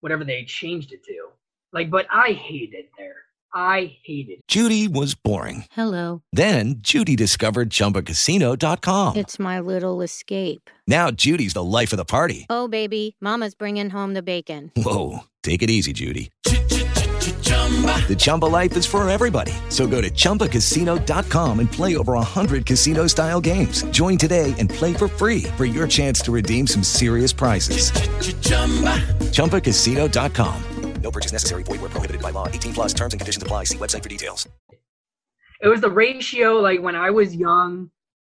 whatever 0.00 0.24
they 0.24 0.44
changed 0.44 0.92
it 0.92 1.04
to. 1.04 1.28
Like, 1.72 1.90
but 1.90 2.06
I 2.10 2.32
hated 2.32 2.74
it 2.74 2.90
there. 2.96 3.16
I 3.54 3.96
hated. 4.04 4.38
It. 4.38 4.48
Judy 4.48 4.88
was 4.88 5.14
boring. 5.14 5.64
Hello. 5.72 6.22
Then 6.32 6.76
Judy 6.78 7.16
discovered 7.16 7.70
ChumbaCasino.com. 7.70 9.16
It's 9.16 9.38
my 9.38 9.58
little 9.60 10.02
escape. 10.02 10.70
Now 10.86 11.10
Judy's 11.10 11.54
the 11.54 11.64
life 11.64 11.92
of 11.92 11.96
the 11.96 12.04
party. 12.04 12.46
Oh, 12.50 12.68
baby, 12.68 13.16
Mama's 13.20 13.54
bringing 13.54 13.90
home 13.90 14.14
the 14.14 14.22
bacon. 14.22 14.72
Whoa, 14.76 15.20
take 15.42 15.62
it 15.62 15.70
easy, 15.70 15.92
Judy. 15.92 16.30
The 16.44 18.16
Chumba 18.18 18.46
life 18.46 18.76
is 18.76 18.86
for 18.86 19.08
everybody. 19.08 19.52
So 19.68 19.86
go 19.86 20.00
to 20.00 20.10
ChumbaCasino.com 20.10 21.60
and 21.60 21.70
play 21.70 21.96
over 21.96 22.14
100 22.14 22.64
casino 22.64 23.06
style 23.06 23.40
games. 23.40 23.82
Join 23.90 24.16
today 24.16 24.54
and 24.58 24.70
play 24.70 24.94
for 24.94 25.08
free 25.08 25.42
for 25.56 25.66
your 25.66 25.86
chance 25.86 26.20
to 26.22 26.32
redeem 26.32 26.66
some 26.66 26.82
serious 26.82 27.32
prizes. 27.32 27.92
ChumbaCasino.com. 29.28 30.62
No 31.02 31.10
purchase 31.10 31.32
necessary. 31.32 31.62
Void 31.62 31.80
where 31.80 31.90
prohibited 31.90 32.20
by 32.20 32.30
law. 32.30 32.48
18 32.48 32.74
plus 32.74 32.92
terms 32.92 33.14
and 33.14 33.20
conditions 33.20 33.42
apply. 33.42 33.64
See 33.64 33.78
website 33.78 34.02
for 34.02 34.08
details. 34.08 34.46
It 35.60 35.68
was 35.68 35.80
the 35.80 35.90
ratio 35.90 36.56
like 36.60 36.80
when 36.82 36.94
I 36.94 37.10
was 37.10 37.34
young. 37.34 37.90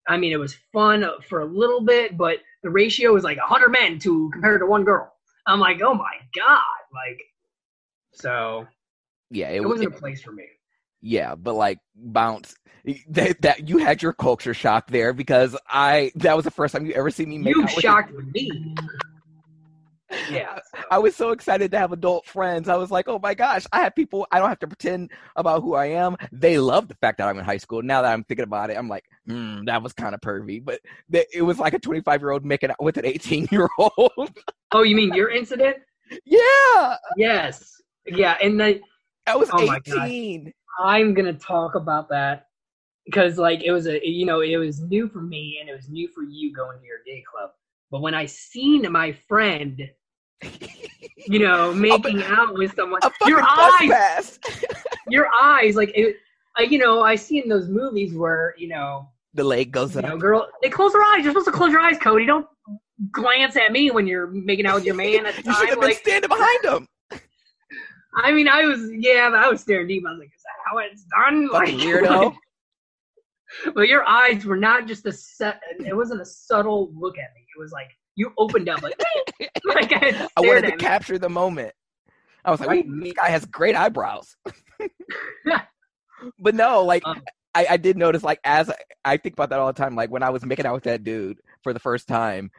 I 0.07 0.17
mean, 0.17 0.33
it 0.33 0.37
was 0.37 0.55
fun 0.73 1.05
for 1.29 1.41
a 1.41 1.45
little 1.45 1.81
bit, 1.81 2.17
but 2.17 2.37
the 2.63 2.69
ratio 2.69 3.13
was 3.13 3.23
like 3.23 3.37
100 3.37 3.69
men 3.69 3.99
to 3.99 4.29
compared 4.33 4.59
to 4.59 4.65
one 4.65 4.83
girl. 4.83 5.13
I'm 5.47 5.59
like, 5.59 5.81
oh 5.81 5.93
my 5.93 6.13
god, 6.35 6.59
like, 6.93 7.21
so 8.13 8.67
Yeah, 9.29 9.49
it, 9.49 9.57
it, 9.57 9.59
was. 9.61 9.79
wasn't 9.79 9.95
a 9.95 9.97
place 9.99 10.21
for 10.21 10.31
me. 10.31 10.45
Yeah, 11.01 11.35
but 11.35 11.53
like 11.53 11.79
bounce 11.95 12.55
that, 13.09 13.41
that 13.41 13.69
you 13.69 13.77
had 13.77 14.01
your 14.01 14.13
culture 14.13 14.53
shock 14.53 14.87
there 14.87 15.13
because 15.13 15.55
I 15.69 16.11
that 16.15 16.35
was 16.35 16.45
the 16.45 16.51
first 16.51 16.73
time 16.73 16.85
you 16.85 16.93
ever 16.93 17.09
seen 17.09 17.29
me 17.29 17.37
make 17.37 17.55
You 17.55 17.63
out 17.63 17.75
with 17.75 17.81
shocked 17.83 18.13
me. 18.33 18.75
Yeah. 20.29 20.55
so- 20.55 20.83
I 20.91 20.99
was 20.99 21.15
so 21.15 21.31
excited 21.31 21.71
to 21.71 21.79
have 21.79 21.91
adult 21.91 22.25
friends. 22.25 22.69
I 22.69 22.75
was 22.75 22.91
like, 22.91 23.07
oh 23.07 23.19
my 23.19 23.33
gosh, 23.33 23.65
I 23.71 23.81
have 23.81 23.95
people. 23.95 24.27
I 24.31 24.39
don't 24.39 24.49
have 24.49 24.59
to 24.59 24.67
pretend 24.67 25.11
about 25.35 25.61
who 25.61 25.73
I 25.75 25.87
am. 25.87 26.15
They 26.31 26.57
love 26.59 26.87
the 26.87 26.95
fact 26.95 27.17
that 27.17 27.27
I'm 27.27 27.37
in 27.37 27.45
high 27.45 27.57
school. 27.57 27.81
Now 27.81 28.01
that 28.01 28.13
I'm 28.13 28.23
thinking 28.23 28.43
about 28.43 28.69
it, 28.69 28.77
I'm 28.77 28.89
like, 28.89 29.05
hmm, 29.27 29.63
that 29.65 29.81
was 29.81 29.93
kind 29.93 30.13
of 30.13 30.21
pervy. 30.21 30.63
But 30.63 30.81
th- 31.11 31.27
it 31.33 31.41
was 31.41 31.59
like 31.59 31.73
a 31.73 31.79
25 31.79 32.21
year 32.21 32.31
old 32.31 32.45
making 32.45 32.71
out 32.71 32.81
with 32.81 32.97
an 32.97 33.05
18 33.05 33.47
year 33.51 33.69
old. 33.77 34.31
Oh, 34.71 34.83
you 34.83 34.95
mean 34.95 35.13
your 35.13 35.29
incident? 35.29 35.77
yeah, 36.25 36.97
Yes. 37.17 37.81
Yeah, 38.05 38.35
and 38.41 38.59
then 38.59 38.81
I 39.25 39.35
was 39.35 39.49
Oh 39.53 39.65
my 39.65 39.79
18. 39.85 40.51
I'm 40.83 41.13
gonna 41.13 41.33
talk 41.33 41.75
about 41.75 42.09
that 42.09 42.47
because 43.05 43.37
like 43.37 43.63
it 43.63 43.71
was 43.71 43.87
a 43.87 44.05
you 44.05 44.25
know 44.25 44.41
it 44.41 44.57
was 44.57 44.81
new 44.81 45.07
for 45.07 45.21
me 45.21 45.57
and 45.61 45.69
it 45.69 45.73
was 45.75 45.89
new 45.89 46.07
for 46.09 46.23
you 46.23 46.53
going 46.53 46.79
to 46.79 46.85
your 46.85 46.97
gay 47.05 47.23
club. 47.31 47.51
But 47.91 48.01
when 48.01 48.13
I 48.13 48.25
seen 48.25 48.91
my 48.91 49.11
friend, 49.27 49.81
you 51.27 51.39
know, 51.39 51.73
making 51.73 52.21
out 52.23 52.53
with 52.53 52.75
someone, 52.75 52.99
your 53.25 53.41
eyes, 53.41 54.39
your 55.09 55.27
eyes, 55.41 55.75
like 55.75 55.91
it, 55.95 56.17
I, 56.57 56.63
you 56.63 56.77
know, 56.77 57.01
I 57.01 57.15
see 57.15 57.41
in 57.41 57.49
those 57.49 57.69
movies 57.69 58.13
where 58.13 58.53
you 58.57 58.67
know, 58.67 59.07
the 59.33 59.43
leg 59.43 59.71
goes 59.71 59.93
you 59.95 60.01
up. 60.01 60.05
know, 60.05 60.17
girl, 60.17 60.47
they 60.61 60.69
close 60.69 60.93
their 60.93 61.01
eyes. 61.01 61.23
You're 61.23 61.31
supposed 61.31 61.47
to 61.47 61.51
close 61.51 61.71
your 61.71 61.81
eyes, 61.81 61.97
Cody. 61.97 62.25
Don't 62.25 62.45
glance 63.11 63.55
at 63.55 63.71
me 63.71 63.91
when 63.91 64.05
you're 64.07 64.27
making 64.27 64.65
out 64.65 64.75
with 64.75 64.85
your 64.85 64.95
man 64.95 65.25
at 65.25 65.35
the 65.35 65.43
You 65.45 65.53
should 65.55 65.69
have 65.69 65.81
been 65.81 65.93
standing 65.93 66.29
behind 66.29 66.65
him. 66.65 66.87
I 68.15 68.31
mean, 68.31 68.47
I 68.47 68.65
was 68.65 68.91
yeah, 68.93 69.31
I 69.33 69.49
was 69.49 69.61
staring 69.61 69.87
deep. 69.87 70.03
I 70.07 70.11
was 70.11 70.19
like, 70.19 70.27
is 70.35 70.43
that 70.43 70.69
how 70.69 70.77
it's 70.77 71.03
done? 71.05 71.49
Fucking 71.49 71.77
Like, 71.79 71.87
weirdo. 71.87 72.35
but 73.75 73.87
your 73.87 74.07
eyes 74.07 74.45
were 74.45 74.57
not 74.57 74.87
just 74.87 75.05
a 75.07 75.11
set. 75.11 75.61
It 75.79 75.95
wasn't 75.95 76.21
a 76.21 76.25
subtle 76.25 76.91
look 76.95 77.17
at 77.17 77.33
me. 77.35 77.41
It 77.55 77.59
was 77.59 77.71
like 77.71 77.89
you 78.15 78.31
opened 78.37 78.69
up, 78.69 78.81
like, 78.81 78.99
like 79.65 79.93
I, 79.93 80.27
I 80.37 80.41
wanted 80.41 80.71
to 80.71 80.77
capture 80.77 81.17
the 81.17 81.29
moment. 81.29 81.73
I 82.45 82.51
was 82.51 82.59
like, 82.59 82.69
Right. 82.69 82.85
This 82.87 83.13
guy 83.13 83.29
has 83.29 83.45
great 83.45 83.75
eyebrows. 83.75 84.35
but 86.39 86.55
no, 86.55 86.83
like 86.83 87.03
Um, 87.05 87.21
I, 87.55 87.67
I 87.71 87.77
did 87.77 87.97
notice, 87.97 88.23
like 88.23 88.39
as 88.43 88.69
I, 88.69 88.75
I 89.05 89.17
think 89.17 89.33
about 89.33 89.49
that 89.49 89.59
all 89.59 89.67
the 89.67 89.73
time, 89.73 89.95
like 89.95 90.09
when 90.09 90.23
I 90.23 90.29
was 90.29 90.45
making 90.45 90.65
out 90.65 90.73
with 90.73 90.83
that 90.83 91.03
dude 91.03 91.39
for 91.61 91.73
the 91.73 91.79
first 91.79 92.07
time, 92.07 92.51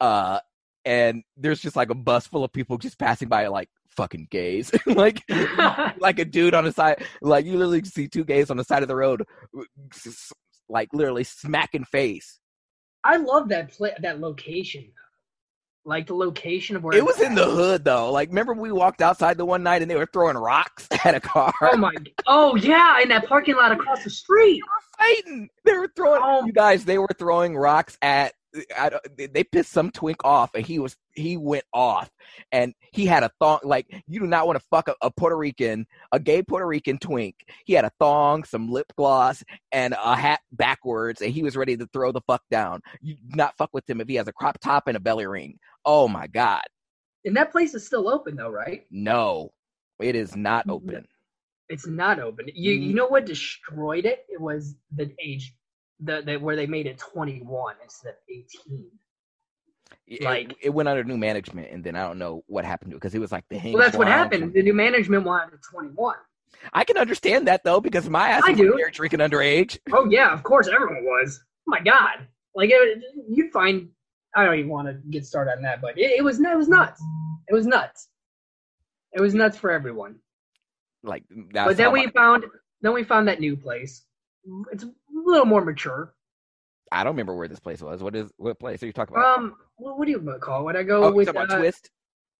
uh, 0.00 0.40
and 0.84 1.22
there's 1.36 1.60
just 1.60 1.76
like 1.76 1.90
a 1.90 1.94
bus 1.94 2.26
full 2.26 2.44
of 2.44 2.52
people 2.52 2.76
just 2.76 2.98
passing 2.98 3.28
by, 3.28 3.46
like 3.46 3.68
fucking 3.96 4.28
gays, 4.30 4.70
like 4.86 5.22
like 5.98 6.18
a 6.18 6.24
dude 6.24 6.54
on 6.54 6.64
the 6.64 6.72
side, 6.72 7.04
like 7.22 7.46
you 7.46 7.52
literally 7.52 7.82
see 7.84 8.08
two 8.08 8.24
gays 8.24 8.50
on 8.50 8.56
the 8.56 8.64
side 8.64 8.82
of 8.82 8.88
the 8.88 8.96
road, 8.96 9.24
like 10.68 10.88
literally 10.92 11.24
smacking 11.24 11.84
face. 11.84 12.40
I 13.04 13.16
love 13.16 13.48
that 13.48 13.70
play, 13.72 13.92
that 14.00 14.20
location. 14.20 14.92
Like 15.84 16.06
the 16.06 16.14
location 16.14 16.76
of 16.76 16.84
where 16.84 16.96
It 16.96 17.04
was 17.04 17.20
in 17.20 17.34
the 17.34 17.44
hood 17.44 17.84
though. 17.84 18.12
Like, 18.12 18.28
remember 18.28 18.54
we 18.54 18.70
walked 18.70 19.02
outside 19.02 19.36
the 19.36 19.44
one 19.44 19.64
night 19.64 19.82
and 19.82 19.90
they 19.90 19.96
were 19.96 20.08
throwing 20.12 20.36
rocks 20.36 20.86
at 21.04 21.14
a 21.14 21.20
car. 21.20 21.52
Oh 21.60 21.76
my! 21.76 21.92
Oh 22.26 22.54
yeah, 22.54 23.00
in 23.00 23.08
that 23.08 23.26
parking 23.26 23.56
lot 23.56 23.72
across 23.72 24.04
the 24.04 24.10
street. 24.10 24.60
They 24.60 24.60
were 24.60 25.14
fighting. 25.24 25.48
They 25.64 25.72
were 25.74 25.92
throwing. 25.96 26.20
Oh. 26.24 26.46
You 26.46 26.52
guys, 26.52 26.84
they 26.84 26.98
were 26.98 27.10
throwing 27.18 27.56
rocks 27.56 27.98
at. 28.00 28.34
I, 28.78 28.90
they- 29.16 29.44
pissed 29.44 29.72
some 29.72 29.90
twink 29.90 30.18
off, 30.24 30.50
and 30.54 30.64
he 30.66 30.78
was 30.78 30.96
he 31.14 31.36
went 31.36 31.64
off, 31.72 32.10
and 32.52 32.74
he 32.92 33.06
had 33.06 33.22
a 33.22 33.30
thong. 33.40 33.60
Like 33.62 33.86
you 34.06 34.20
do 34.20 34.26
not 34.26 34.46
want 34.46 34.58
to 34.58 34.64
fuck 34.70 34.88
a, 34.88 34.94
a 35.02 35.10
Puerto 35.10 35.36
Rican, 35.36 35.86
a 36.12 36.20
gay 36.20 36.42
Puerto 36.42 36.66
Rican 36.66 36.98
twink. 36.98 37.34
He 37.64 37.72
had 37.74 37.84
a 37.84 37.92
thong, 37.98 38.44
some 38.44 38.68
lip 38.70 38.92
gloss, 38.96 39.42
and 39.72 39.94
a 40.02 40.16
hat 40.16 40.40
backwards, 40.52 41.22
and 41.22 41.32
he 41.32 41.42
was 41.42 41.56
ready 41.56 41.76
to 41.76 41.86
throw 41.92 42.12
the 42.12 42.20
fuck 42.26 42.42
down. 42.50 42.80
You 43.00 43.16
not 43.28 43.56
fuck 43.56 43.70
with 43.72 43.88
him 43.88 44.00
if 44.00 44.08
he 44.08 44.14
has 44.16 44.28
a 44.28 44.32
crop 44.32 44.58
top 44.60 44.84
and 44.86 44.96
a 44.96 45.00
belly 45.00 45.26
ring. 45.26 45.58
Oh 45.84 46.06
my 46.08 46.26
god, 46.26 46.62
And 47.24 47.36
that 47.36 47.52
place 47.52 47.74
is 47.74 47.86
still 47.86 48.08
open 48.08 48.36
though, 48.36 48.50
right? 48.50 48.84
no, 48.90 49.52
it 50.00 50.14
is 50.14 50.36
not 50.36 50.66
Mm-hmm. 50.66 50.72
open. 50.90 51.06
It's 51.68 51.86
not 51.86 52.18
open. 52.20 52.46
You 52.54 52.72
you 52.72 52.92
know 52.94 53.06
what 53.06 53.24
destroyed 53.24 54.04
it? 54.04 54.26
It 54.28 54.40
was 54.40 54.76
the 54.94 55.10
age, 55.24 55.54
the, 56.02 56.22
the 56.24 56.36
where 56.36 56.56
they 56.56 56.66
made 56.66 56.86
it 56.86 56.98
21 56.98 57.74
instead 57.82 58.10
of 58.10 58.14
18. 58.28 58.90
It- 60.06 60.22
Like- 60.22 60.56
it, 60.62 60.70
went 60.70 60.88
under 60.88 61.04
new 61.04 61.16
management, 61.16 61.70
and 61.70 61.82
then 61.84 61.96
I 61.96 62.02
don't 62.06 62.18
know 62.18 62.42
what 62.46 62.64
happened 62.64 62.90
to 62.90 62.96
it 62.96 63.00
because 63.00 63.14
it 63.14 63.18
was 63.20 63.32
like 63.32 63.44
the 63.48 63.58
Well, 63.72 63.82
that's 63.82 63.96
what 63.96 64.08
happened. 64.08 64.52
The 64.52 64.62
new 64.62 64.74
management 64.74 65.24
wanted 65.24 65.58
21. 65.70 66.16
I 66.72 66.84
can 66.84 66.96
understand 66.98 67.46
that 67.48 67.64
though 67.64 67.80
because 67.80 68.08
my 68.08 68.28
ass 68.28 68.42
I 68.46 68.50
was 68.50 68.58
do. 68.58 68.78
drinking 68.92 69.20
underage. 69.20 69.78
Oh 69.92 70.06
yeah, 70.10 70.32
of 70.32 70.42
course 70.42 70.68
everyone 70.68 71.02
was. 71.04 71.40
Oh 71.66 71.70
my 71.70 71.80
god, 71.80 72.26
like 72.54 72.70
it, 72.70 73.02
you'd 73.28 73.50
find. 73.52 73.88
I 74.36 74.44
don't 74.44 74.58
even 74.58 74.70
want 74.70 74.88
to 74.88 74.94
get 75.10 75.24
started 75.26 75.52
on 75.56 75.62
that, 75.62 75.80
but 75.80 75.98
it, 75.98 76.10
it 76.18 76.22
was 76.24 76.38
it 76.40 76.56
was 76.56 76.68
nuts. 76.68 77.02
It 77.48 77.54
was 77.54 77.66
nuts. 77.66 78.08
It 79.12 79.20
was 79.20 79.34
nuts 79.34 79.56
for 79.58 79.70
everyone. 79.70 80.16
Like, 81.02 81.24
that's 81.52 81.68
but 81.68 81.76
then 81.76 81.92
we 81.92 82.06
my- 82.06 82.12
found 82.12 82.44
then 82.80 82.92
we 82.92 83.02
found 83.04 83.28
that 83.28 83.40
new 83.40 83.56
place. 83.56 84.04
It's 84.72 84.84
a 84.84 84.90
little 85.12 85.46
more 85.46 85.64
mature. 85.64 86.14
I 86.90 87.04
don't 87.04 87.12
remember 87.12 87.34
where 87.34 87.48
this 87.48 87.60
place 87.60 87.80
was. 87.80 88.02
What 88.02 88.14
is 88.14 88.30
what 88.36 88.58
place 88.58 88.82
are 88.82 88.86
you 88.86 88.92
talking 88.92 89.16
about? 89.16 89.38
Um, 89.38 89.54
what, 89.76 90.04
do 90.04 90.10
you 90.10 90.38
call? 90.40 90.64
Would 90.64 90.76
I 90.76 90.82
go 90.82 91.04
oh, 91.04 91.12
with 91.12 91.28
about 91.28 91.50
uh, 91.50 91.58
Twist? 91.58 91.90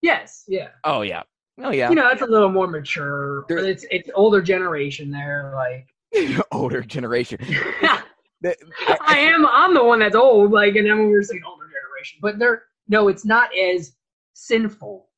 Yes, 0.01 0.43
yeah. 0.47 0.69
Oh 0.83 1.01
yeah. 1.01 1.23
Oh 1.59 1.71
yeah. 1.71 1.89
You 1.89 1.95
know, 1.95 2.09
it's 2.09 2.21
a 2.21 2.27
little 2.27 2.49
more 2.49 2.67
mature. 2.67 3.45
There- 3.47 3.57
But 3.57 3.65
it's 3.65 3.85
it's 3.89 4.09
older 4.13 4.41
generation 4.41 5.09
there. 5.09 5.53
Like 5.55 5.87
Older 6.51 6.81
generation. 6.81 7.39
I, 7.81 8.03
I- 9.01 9.17
am 9.17 9.45
I'm 9.47 9.73
the 9.73 9.83
one 9.83 9.99
that's 9.99 10.15
old. 10.15 10.51
Like, 10.51 10.75
and 10.75 10.87
then 10.87 10.99
we 10.99 11.11
were 11.11 11.23
saying 11.23 11.41
older 11.47 11.65
generation, 11.65 12.19
but 12.21 12.37
they're 12.37 12.63
no, 12.87 13.07
it's 13.07 13.25
not 13.25 13.49
as 13.57 13.93
sinful 14.33 15.09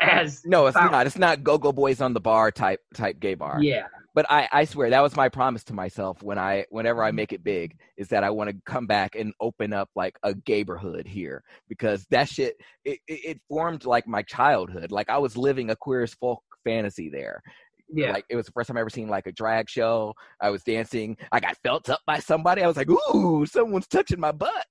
as 0.00 0.42
no, 0.46 0.66
it's 0.66 0.76
Found- 0.76 0.92
not. 0.92 1.06
It's 1.06 1.18
not 1.18 1.42
go 1.42 1.58
go 1.58 1.72
boys 1.72 2.00
on 2.00 2.14
the 2.14 2.20
bar 2.20 2.50
type 2.50 2.80
type 2.94 3.20
gay 3.20 3.34
bar. 3.34 3.58
yeah. 3.62 3.86
But 4.14 4.30
I, 4.30 4.48
I 4.52 4.64
swear 4.66 4.90
that 4.90 5.02
was 5.02 5.16
my 5.16 5.28
promise 5.28 5.64
to 5.64 5.72
myself 5.72 6.22
when 6.22 6.38
I 6.38 6.66
whenever. 6.68 7.02
I 7.02 7.12
make 7.12 7.32
it 7.32 7.42
big 7.42 7.78
is 7.96 8.08
that 8.08 8.24
I 8.24 8.30
want 8.30 8.50
to 8.50 8.56
come 8.66 8.86
back 8.86 9.14
and 9.14 9.32
open 9.40 9.72
up 9.72 9.88
like 9.96 10.16
a 10.22 10.34
gayborhood 10.34 11.06
here 11.06 11.42
because 11.68 12.04
that 12.10 12.28
shit 12.28 12.56
it, 12.84 12.98
it, 13.08 13.20
it 13.24 13.40
formed 13.48 13.86
like 13.86 14.06
my 14.06 14.22
childhood. 14.22 14.92
Like 14.92 15.08
I 15.08 15.18
was 15.18 15.36
living 15.36 15.70
a 15.70 15.76
queer 15.76 16.02
as 16.02 16.14
folk 16.14 16.42
fantasy 16.64 17.08
there. 17.08 17.42
Yeah. 17.88 18.12
Like 18.12 18.24
it 18.28 18.36
was 18.36 18.46
the 18.46 18.52
first 18.52 18.68
time 18.68 18.76
I 18.76 18.80
ever 18.80 18.90
seen 18.90 19.08
like 19.08 19.26
a 19.26 19.32
drag 19.32 19.68
show. 19.68 20.14
I 20.40 20.50
was 20.50 20.62
dancing. 20.62 21.16
I 21.30 21.40
got 21.40 21.56
felt 21.62 21.88
up 21.88 22.00
by 22.06 22.18
somebody. 22.18 22.62
I 22.62 22.66
was 22.66 22.76
like, 22.76 22.90
ooh, 22.90 23.46
someone's 23.46 23.88
touching 23.88 24.20
my 24.20 24.32
butt. 24.32 24.66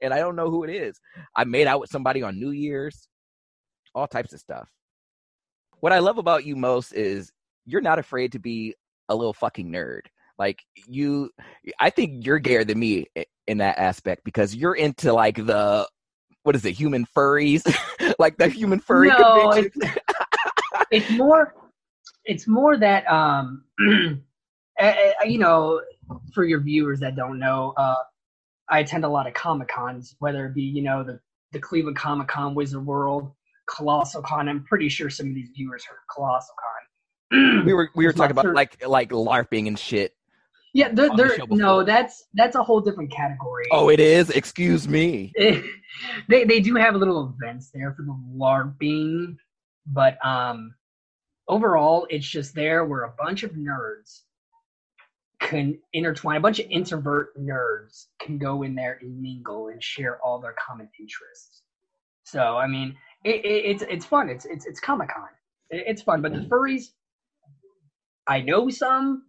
And 0.00 0.14
I 0.14 0.18
don't 0.18 0.36
know 0.36 0.50
who 0.50 0.64
it 0.64 0.70
is. 0.70 1.00
I 1.36 1.44
made 1.44 1.66
out 1.66 1.80
with 1.80 1.90
somebody 1.90 2.22
on 2.22 2.38
New 2.38 2.50
Year's. 2.50 3.08
All 3.94 4.06
types 4.06 4.32
of 4.32 4.38
stuff. 4.38 4.68
What 5.80 5.92
I 5.92 5.98
love 5.98 6.18
about 6.18 6.44
you 6.44 6.54
most 6.56 6.92
is 6.92 7.32
you're 7.68 7.80
not 7.80 7.98
afraid 7.98 8.32
to 8.32 8.38
be 8.38 8.74
a 9.08 9.14
little 9.14 9.32
fucking 9.32 9.70
nerd. 9.70 10.02
Like 10.38 10.62
you 10.86 11.30
I 11.78 11.90
think 11.90 12.24
you're 12.24 12.38
gayer 12.38 12.64
than 12.64 12.78
me 12.78 13.06
in 13.46 13.58
that 13.58 13.78
aspect 13.78 14.22
because 14.24 14.54
you're 14.54 14.74
into 14.74 15.12
like 15.12 15.36
the 15.36 15.88
what 16.44 16.54
is 16.54 16.64
it, 16.64 16.72
human 16.72 17.06
furries? 17.06 17.62
like 18.18 18.36
the 18.38 18.48
human 18.48 18.78
furry 18.78 19.08
No, 19.08 19.50
convention. 19.50 19.82
it's 20.90 21.10
more 21.10 21.54
it's 22.24 22.46
more 22.46 22.76
that 22.76 23.06
um 23.10 23.64
you 23.78 25.38
know 25.38 25.80
for 26.32 26.44
your 26.44 26.60
viewers 26.60 27.00
that 27.00 27.16
don't 27.16 27.38
know 27.38 27.74
uh 27.76 27.96
i 28.68 28.80
attend 28.80 29.04
a 29.04 29.08
lot 29.08 29.26
of 29.26 29.34
comic 29.34 29.68
cons 29.68 30.14
whether 30.20 30.46
it 30.46 30.54
be 30.54 30.62
you 30.62 30.82
know 30.82 31.02
the 31.02 31.18
the 31.52 31.58
cleveland 31.58 31.96
comic 31.96 32.28
con 32.28 32.54
wizard 32.54 32.84
world 32.84 33.32
colossal 33.68 34.22
con 34.22 34.48
i'm 34.48 34.64
pretty 34.64 34.88
sure 34.88 35.10
some 35.10 35.28
of 35.28 35.34
these 35.34 35.50
viewers 35.54 35.84
heard 35.84 35.96
of 35.96 36.14
colossal 36.14 36.54
con 36.58 36.87
we 37.64 37.72
were 37.74 37.90
we 37.94 38.06
were 38.06 38.12
talking 38.12 38.30
about 38.30 38.54
like 38.54 38.86
like 38.86 39.10
larping 39.10 39.66
and 39.66 39.78
shit. 39.78 40.14
yeah 40.72 40.88
they're, 40.92 41.08
the 41.08 41.46
no 41.50 41.82
that's 41.82 42.24
that's 42.34 42.56
a 42.56 42.62
whole 42.62 42.80
different 42.80 43.10
category 43.10 43.58
Oh, 43.70 43.88
it 43.90 44.00
is. 44.00 44.30
Excuse 44.30 44.88
me. 44.88 45.32
they 46.28 46.44
they 46.44 46.60
do 46.60 46.74
have 46.76 46.94
little 46.94 47.34
events 47.38 47.70
there 47.72 47.92
for 47.94 48.02
the 48.02 48.16
LARPing, 48.36 49.36
but 49.86 50.24
um 50.24 50.74
overall 51.48 52.06
it's 52.10 52.26
just 52.26 52.54
there 52.54 52.84
where 52.84 53.04
a 53.04 53.12
bunch 53.18 53.42
of 53.42 53.52
nerds 53.52 54.20
can 55.40 55.78
intertwine 55.92 56.36
a 56.36 56.40
bunch 56.40 56.58
of 56.58 56.66
introvert 56.68 57.38
nerds 57.38 58.06
can 58.20 58.38
go 58.38 58.62
in 58.62 58.74
there 58.74 58.98
and 59.00 59.20
mingle 59.20 59.68
and 59.68 59.82
share 59.82 60.18
all 60.22 60.40
their 60.40 60.54
common 60.54 60.88
interests. 60.98 61.62
So 62.24 62.56
I 62.56 62.66
mean 62.66 62.96
it, 63.24 63.44
it, 63.44 63.64
it's 63.64 63.82
it's 63.82 64.06
fun. 64.06 64.28
It's 64.30 64.44
it's 64.46 64.64
it's 64.66 64.80
Comic 64.80 65.08
Con. 65.08 65.28
It, 65.70 65.84
it's 65.86 66.02
fun, 66.02 66.22
but 66.22 66.32
the 66.32 66.40
furries 66.40 66.88
I 68.28 68.42
know 68.42 68.68
some, 68.70 69.24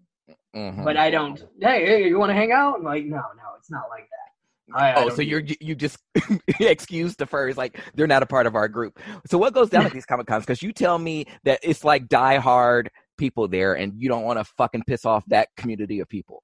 Mhm. 0.55 0.83
but 0.85 0.97
I 0.97 1.11
don't. 1.11 1.39
Hey, 1.61 1.85
hey, 1.85 2.07
you 2.09 2.19
want 2.19 2.31
to 2.31 2.35
hang 2.35 2.51
out? 2.51 2.75
I'm 2.77 2.83
Like, 2.83 3.05
no, 3.05 3.17
no, 3.17 3.43
it's 3.57 3.71
not 3.71 3.89
like 3.89 4.07
that. 4.09 4.77
I, 4.79 5.01
I 5.01 5.05
oh, 5.05 5.05
don't 5.05 5.17
so 5.17 5.21
you're 5.21 5.43
you 5.61 5.75
just 5.75 5.97
excuse 6.59 7.15
the 7.15 7.25
furries 7.25 7.57
like 7.57 7.79
they're 7.95 8.07
not 8.07 8.23
a 8.23 8.27
part 8.27 8.47
of 8.47 8.55
our 8.55 8.67
group. 8.67 8.99
So 9.27 9.37
what 9.37 9.53
goes 9.53 9.69
down 9.69 9.85
at 9.85 9.93
these 9.93 10.05
comic 10.05 10.27
cons? 10.27 10.45
Because 10.45 10.61
you 10.61 10.73
tell 10.73 10.99
me 10.99 11.25
that 11.45 11.59
it's 11.63 11.83
like 11.83 12.07
diehard 12.07 12.87
people 13.17 13.47
there, 13.47 13.75
and 13.75 13.93
you 13.97 14.09
don't 14.09 14.23
want 14.23 14.39
to 14.39 14.45
fucking 14.45 14.83
piss 14.85 15.05
off 15.05 15.25
that 15.27 15.49
community 15.57 15.99
of 16.01 16.09
people. 16.09 16.43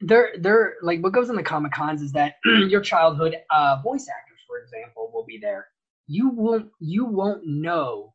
they're 0.00 0.32
they're 0.40 0.74
like 0.82 1.00
what 1.02 1.12
goes 1.12 1.30
in 1.30 1.36
the 1.36 1.42
comic 1.42 1.72
cons 1.72 2.02
is 2.02 2.12
that 2.12 2.34
your 2.68 2.80
childhood 2.80 3.36
uh 3.50 3.80
voice 3.82 4.06
actors 4.08 4.40
for 4.46 4.58
example 4.60 5.10
will 5.12 5.24
be 5.26 5.38
there 5.38 5.66
you 6.06 6.30
won't 6.30 6.68
you 6.80 7.04
won't 7.04 7.46
know 7.46 8.14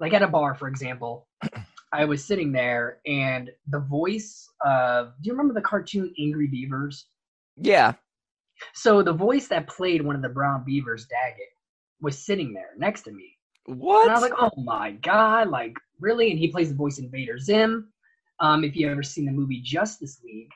like 0.00 0.14
at 0.14 0.22
a 0.22 0.28
bar 0.28 0.54
for 0.54 0.68
example 0.68 1.26
i 1.92 2.04
was 2.04 2.24
sitting 2.24 2.52
there 2.52 2.98
and 3.06 3.50
the 3.68 3.80
voice 3.80 4.48
of 4.64 5.12
do 5.22 5.28
you 5.28 5.32
remember 5.32 5.54
the 5.54 5.60
cartoon 5.60 6.12
angry 6.18 6.46
beavers 6.46 7.06
Yeah. 7.56 7.94
so 8.74 9.02
the 9.02 9.12
voice 9.12 9.48
that 9.48 9.68
played 9.68 10.02
one 10.02 10.16
of 10.16 10.22
the 10.22 10.28
brown 10.28 10.64
beavers 10.64 11.06
daggett 11.06 11.52
was 12.00 12.18
sitting 12.18 12.52
there 12.52 12.70
next 12.78 13.02
to 13.02 13.12
me 13.12 13.36
What? 13.66 14.02
and 14.02 14.10
I 14.10 14.14
was 14.14 14.22
like, 14.22 14.38
oh 14.38 14.50
my 14.62 14.92
god, 14.92 15.48
like 15.48 15.76
really? 15.98 16.30
And 16.30 16.38
he 16.38 16.48
plays 16.48 16.68
the 16.68 16.76
voice 16.76 16.98
Invader 16.98 17.38
Zim. 17.38 17.88
Um, 18.38 18.64
if 18.64 18.76
you 18.76 18.88
ever 18.90 19.02
seen 19.02 19.24
the 19.24 19.32
movie 19.32 19.62
Justice 19.62 20.20
League, 20.22 20.52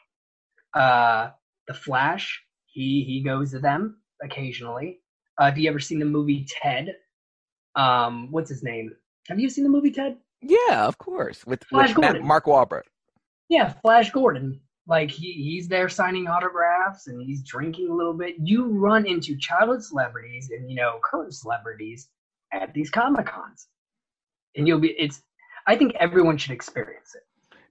uh, 0.75 1.31
the 1.67 1.73
Flash, 1.75 2.43
he 2.67 3.03
he 3.05 3.23
goes 3.25 3.53
to 3.53 3.59
them 3.59 3.97
occasionally. 4.23 5.01
Uh, 5.39 5.47
have 5.47 5.57
you 5.59 5.69
ever 5.71 5.81
seen 5.81 5.99
the 5.99 6.05
movie 6.05 6.47
Ted? 6.63 6.95
Um, 7.75 8.29
what's 8.31 8.51
his 8.51 8.63
name? 8.63 8.93
Have 9.29 9.41
you 9.41 9.49
seen 9.49 9.65
the 9.65 9.71
movie 9.71 9.91
Ted? 9.93 10.19
Yeah, 10.43 10.87
of 10.87 10.99
course. 10.99 11.47
With, 11.47 11.65
Flash 11.65 11.91
with 11.91 11.99
Matt- 11.99 12.23
Mark 12.23 12.47
Wahlberg. 12.47 12.83
Yeah, 13.49 13.73
Flash 13.83 14.11
Gordon. 14.11 14.61
Like 14.87 15.11
he, 15.11 15.33
he's 15.33 15.69
there 15.69 15.89
signing 15.89 16.27
autographs 16.27 17.07
and 17.07 17.23
he's 17.23 17.43
drinking 17.43 17.89
a 17.91 17.95
little 17.95 18.15
bit. 18.15 18.37
You 18.43 18.67
run 18.67 19.07
into 19.07 19.37
childhood 19.37 19.85
celebrities 19.85 20.51
and 20.51 20.69
you 20.69 20.77
know 20.77 20.99
current 21.05 21.35
celebrities 21.35 22.09
at 22.53 22.73
these 22.75 22.91
comic 22.91 23.27
cons, 23.27 23.69
and 24.57 24.67
you'll 24.67 24.81
be. 24.81 24.97
It's. 24.99 25.23
I 25.67 25.77
think 25.77 25.95
everyone 26.01 26.39
should 26.39 26.51
experience 26.53 27.15
it. 27.15 27.23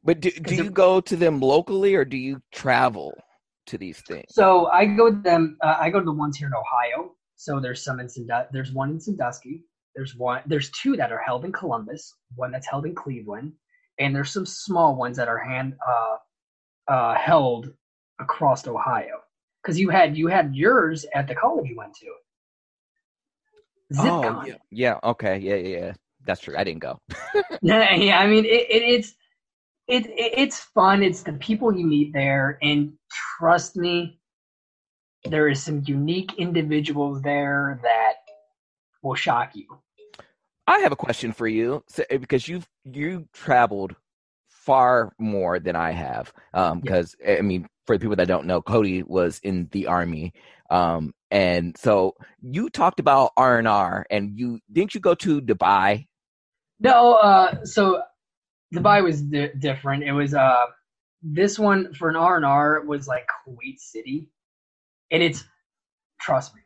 But 0.03 0.21
do, 0.21 0.31
do 0.31 0.55
you 0.55 0.65
it- 0.65 0.73
go 0.73 1.01
to 1.01 1.15
them 1.15 1.41
locally 1.41 1.95
or 1.95 2.05
do 2.05 2.15
you 2.15 2.41
travel 2.53 3.13
to 3.65 3.77
these 3.77 3.99
things? 4.07 4.25
So 4.29 4.67
I 4.67 4.85
go 4.85 5.11
to 5.11 5.21
them. 5.21 5.57
Uh, 5.61 5.75
I 5.79 5.89
go 5.89 5.99
to 5.99 6.05
the 6.05 6.13
ones 6.13 6.37
here 6.37 6.47
in 6.47 6.53
Ohio. 6.53 7.15
So 7.35 7.59
there's 7.59 7.83
some 7.83 7.99
in 7.99 8.07
Sandusky. 8.07 8.49
There's 8.53 8.71
one 8.71 8.91
in 8.91 8.99
Sandusky. 8.99 9.63
There's 9.99 10.15
one. 10.15 10.41
There's 10.45 10.69
two 10.69 10.95
that 10.95 11.11
are 11.11 11.17
held 11.17 11.43
in 11.43 11.51
Columbus. 11.51 12.15
One 12.37 12.53
that's 12.53 12.69
held 12.69 12.85
in 12.85 12.95
Cleveland, 12.95 13.51
and 13.99 14.15
there's 14.15 14.31
some 14.31 14.45
small 14.45 14.95
ones 14.95 15.17
that 15.17 15.27
are 15.27 15.37
hand 15.37 15.75
uh, 15.85 16.15
uh, 16.87 17.15
held 17.15 17.73
across 18.17 18.65
Ohio. 18.65 19.19
Because 19.61 19.77
you 19.77 19.89
had 19.89 20.15
you 20.15 20.27
had 20.27 20.55
yours 20.55 21.05
at 21.13 21.27
the 21.27 21.35
college 21.35 21.67
you 21.67 21.75
went 21.75 21.95
to. 21.95 22.05
ZipCon. 23.93 24.41
Oh, 24.41 24.45
yeah. 24.45 24.53
yeah. 24.71 24.99
Okay. 25.03 25.37
Yeah, 25.39 25.55
yeah, 25.55 25.77
yeah. 25.79 25.93
That's 26.25 26.39
true. 26.39 26.55
I 26.57 26.63
didn't 26.63 26.79
go. 26.79 26.97
yeah, 27.61 27.93
yeah, 27.93 28.19
I 28.19 28.27
mean, 28.27 28.45
it, 28.45 28.67
it, 28.69 28.83
it's 28.83 29.15
it, 29.89 30.05
it 30.05 30.33
it's 30.37 30.59
fun. 30.59 31.03
It's 31.03 31.23
the 31.23 31.33
people 31.33 31.77
you 31.77 31.85
meet 31.85 32.13
there, 32.13 32.57
and 32.61 32.93
trust 33.37 33.75
me, 33.75 34.21
there 35.25 35.49
is 35.49 35.61
some 35.61 35.83
unique 35.85 36.35
individuals 36.37 37.21
there 37.21 37.81
that 37.83 38.13
will 39.01 39.15
shock 39.15 39.51
you. 39.55 39.67
I 40.69 40.79
have 40.81 40.91
a 40.91 40.95
question 40.95 41.31
for 41.31 41.47
you 41.47 41.83
so, 41.87 42.03
eh, 42.11 42.17
because 42.17 42.47
you've 42.47 42.69
you 42.83 43.27
traveled 43.33 43.95
far 44.47 45.11
more 45.17 45.59
than 45.59 45.75
I 45.75 45.91
have. 45.91 46.31
Um, 46.53 46.79
because 46.79 47.15
I 47.27 47.41
mean, 47.41 47.67
for 47.87 47.97
the 47.97 47.99
people 47.99 48.15
that 48.17 48.27
don't 48.27 48.45
know, 48.45 48.61
Cody 48.61 49.01
was 49.01 49.39
in 49.41 49.67
the 49.71 49.87
army. 49.87 50.31
Um, 50.69 51.11
and 51.31 51.75
so 51.75 52.13
you 52.39 52.69
talked 52.69 52.99
about 52.99 53.31
R 53.35 53.57
and 53.57 53.67
R, 53.67 54.05
and 54.11 54.37
you 54.37 54.59
didn't 54.71 54.93
you 54.93 55.01
go 55.01 55.15
to 55.15 55.41
Dubai? 55.41 56.05
No, 56.79 57.15
uh, 57.15 57.65
so 57.65 58.03
Dubai 58.71 59.03
was 59.03 59.23
di- 59.23 59.51
different. 59.57 60.03
It 60.03 60.11
was 60.11 60.35
uh, 60.35 60.67
this 61.23 61.57
one 61.57 61.95
for 61.95 62.09
an 62.09 62.15
R 62.15 62.35
and 62.35 62.45
R 62.45 62.81
was 62.85 63.07
like 63.07 63.27
Kuwait 63.47 63.79
City, 63.79 64.29
and 65.09 65.23
it's 65.23 65.43
trust 66.21 66.53
me, 66.53 66.58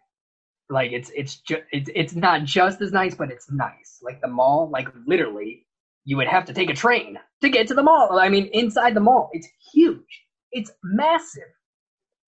like 0.74 0.92
it's 0.92 1.12
it's 1.16 1.38
just 1.38 1.62
it's 1.72 1.90
it's 1.96 2.16
not 2.16 2.44
just 2.44 2.82
as 2.82 2.92
nice, 2.92 3.16
but 3.16 3.32
it's 3.32 3.50
nice. 3.52 4.00
Like 4.02 4.22
the 4.22 4.28
mall, 4.28 4.70
like 4.72 4.90
literally, 5.06 5.66
you 6.06 6.18
would 6.18 6.28
have 6.28 6.46
to 6.46 6.54
take 6.54 6.70
a 6.70 6.74
train 6.74 7.18
to 7.42 7.50
get 7.50 7.68
to 7.68 7.74
the 7.74 7.84
mall. 7.84 8.20
I 8.20 8.30
mean, 8.30 8.48
inside 8.54 8.94
the 8.96 9.00
mall, 9.00 9.30
it's 9.34 9.48
huge. 9.74 10.24
It's 10.52 10.72
massive. 10.84 11.44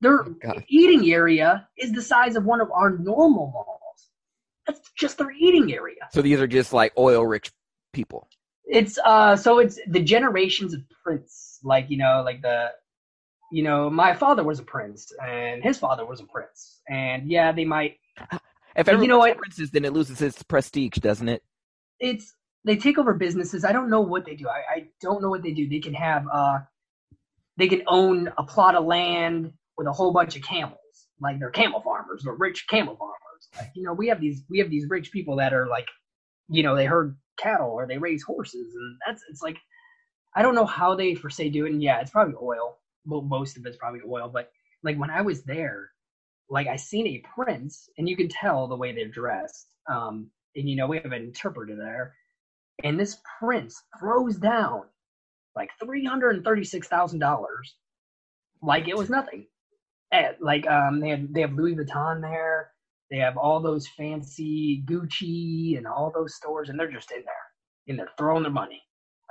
Their 0.01 0.23
God. 0.23 0.63
eating 0.67 1.11
area 1.11 1.67
is 1.77 1.91
the 1.91 2.01
size 2.01 2.35
of 2.35 2.45
one 2.45 2.61
of 2.61 2.71
our 2.71 2.91
normal 2.97 3.51
malls. 3.51 4.09
That's 4.67 4.91
just 4.97 5.17
their 5.17 5.31
eating 5.31 5.73
area. 5.73 6.07
So 6.13 6.21
these 6.21 6.39
are 6.39 6.47
just 6.47 6.73
like 6.73 6.93
oil 6.97 7.25
rich 7.25 7.51
people. 7.93 8.27
It's 8.65 8.97
uh 9.03 9.35
so 9.35 9.59
it's 9.59 9.79
the 9.87 10.01
generations 10.01 10.73
of 10.73 10.81
prince, 11.03 11.59
like 11.63 11.89
you 11.89 11.97
know, 11.97 12.21
like 12.25 12.41
the 12.41 12.69
you 13.51 13.63
know, 13.63 13.89
my 13.89 14.13
father 14.13 14.43
was 14.43 14.59
a 14.59 14.63
prince 14.63 15.11
and 15.23 15.63
his 15.63 15.77
father 15.77 16.05
was 16.05 16.19
a 16.19 16.25
prince. 16.25 16.81
And 16.89 17.29
yeah, 17.29 17.51
they 17.51 17.65
might 17.65 17.97
If 18.77 18.89
you 18.89 19.07
know 19.07 19.19
what? 19.19 19.37
princes, 19.37 19.71
then 19.71 19.85
it 19.85 19.93
loses 19.93 20.21
its 20.21 20.43
prestige, 20.43 20.97
doesn't 20.97 21.29
it? 21.29 21.41
it's 21.99 22.33
they 22.63 22.75
take 22.75 22.97
over 22.97 23.13
businesses. 23.13 23.63
I 23.63 23.71
don't 23.71 23.89
know 23.89 24.01
what 24.01 24.25
they 24.25 24.35
do. 24.35 24.47
I, 24.47 24.75
I 24.75 24.87
don't 25.01 25.21
know 25.21 25.29
what 25.29 25.43
they 25.43 25.51
do. 25.51 25.69
They 25.69 25.79
can 25.79 25.93
have 25.93 26.25
uh 26.31 26.59
they 27.57 27.67
can 27.67 27.83
own 27.87 28.31
a 28.37 28.43
plot 28.43 28.75
of 28.75 28.85
land 28.85 29.53
with 29.77 29.87
a 29.87 29.93
whole 29.93 30.11
bunch 30.11 30.35
of 30.35 30.41
camels. 30.43 30.79
Like 31.19 31.39
they're 31.39 31.51
camel 31.51 31.81
farmers, 31.81 32.23
they're 32.23 32.33
rich 32.33 32.67
camel 32.67 32.95
farmers. 32.97 33.15
Like, 33.57 33.71
you 33.75 33.83
know, 33.83 33.93
we 33.93 34.07
have 34.07 34.19
these 34.19 34.43
we 34.49 34.59
have 34.59 34.69
these 34.69 34.89
rich 34.89 35.11
people 35.11 35.37
that 35.37 35.53
are 35.53 35.67
like, 35.67 35.87
you 36.49 36.63
know, 36.63 36.75
they 36.75 36.85
herd 36.85 37.17
cattle 37.37 37.69
or 37.69 37.85
they 37.87 37.97
raise 37.97 38.23
horses 38.23 38.73
and 38.75 38.97
that's 39.05 39.21
it's 39.29 39.41
like 39.41 39.57
I 40.35 40.41
don't 40.41 40.55
know 40.55 40.65
how 40.65 40.95
they 40.95 41.15
for 41.15 41.29
say 41.29 41.49
do 41.49 41.65
it 41.65 41.71
and 41.71 41.81
yeah, 41.81 42.01
it's 42.01 42.11
probably 42.11 42.35
oil. 42.41 42.77
Well 43.05 43.21
most 43.21 43.57
of 43.57 43.65
it's 43.65 43.77
probably 43.77 44.01
oil, 44.07 44.29
but 44.33 44.49
like 44.83 44.97
when 44.97 45.09
I 45.09 45.21
was 45.21 45.43
there, 45.43 45.91
like 46.49 46.67
I 46.67 46.75
seen 46.75 47.07
a 47.07 47.23
prince 47.35 47.89
and 47.97 48.07
you 48.07 48.15
can 48.15 48.29
tell 48.29 48.67
the 48.67 48.75
way 48.77 48.93
they're 48.93 49.07
dressed. 49.07 49.67
Um 49.89 50.29
and 50.55 50.69
you 50.69 50.75
know, 50.75 50.87
we 50.87 50.97
have 50.97 51.11
an 51.11 51.23
interpreter 51.23 51.75
there. 51.75 52.15
And 52.83 52.99
this 52.99 53.17
prince 53.39 53.81
throws 53.99 54.37
down 54.37 54.83
like 55.55 55.69
three 55.83 56.05
hundred 56.05 56.35
and 56.35 56.43
thirty-six 56.43 56.87
thousand 56.87 57.19
dollars, 57.19 57.75
like 58.61 58.87
it 58.87 58.97
was 58.97 59.09
nothing. 59.09 59.47
And, 60.11 60.35
like 60.41 60.67
um, 60.67 60.99
they 60.99 61.09
have 61.09 61.33
they 61.33 61.41
have 61.41 61.53
Louis 61.53 61.75
Vuitton 61.75 62.21
there. 62.21 62.71
They 63.09 63.17
have 63.17 63.37
all 63.37 63.61
those 63.61 63.87
fancy 63.87 64.83
Gucci 64.85 65.77
and 65.77 65.87
all 65.87 66.11
those 66.13 66.35
stores, 66.35 66.69
and 66.69 66.79
they're 66.79 66.91
just 66.91 67.11
in 67.11 67.23
there, 67.23 67.33
and 67.87 67.97
they're 67.99 68.11
throwing 68.17 68.43
their 68.43 68.51
money 68.51 68.81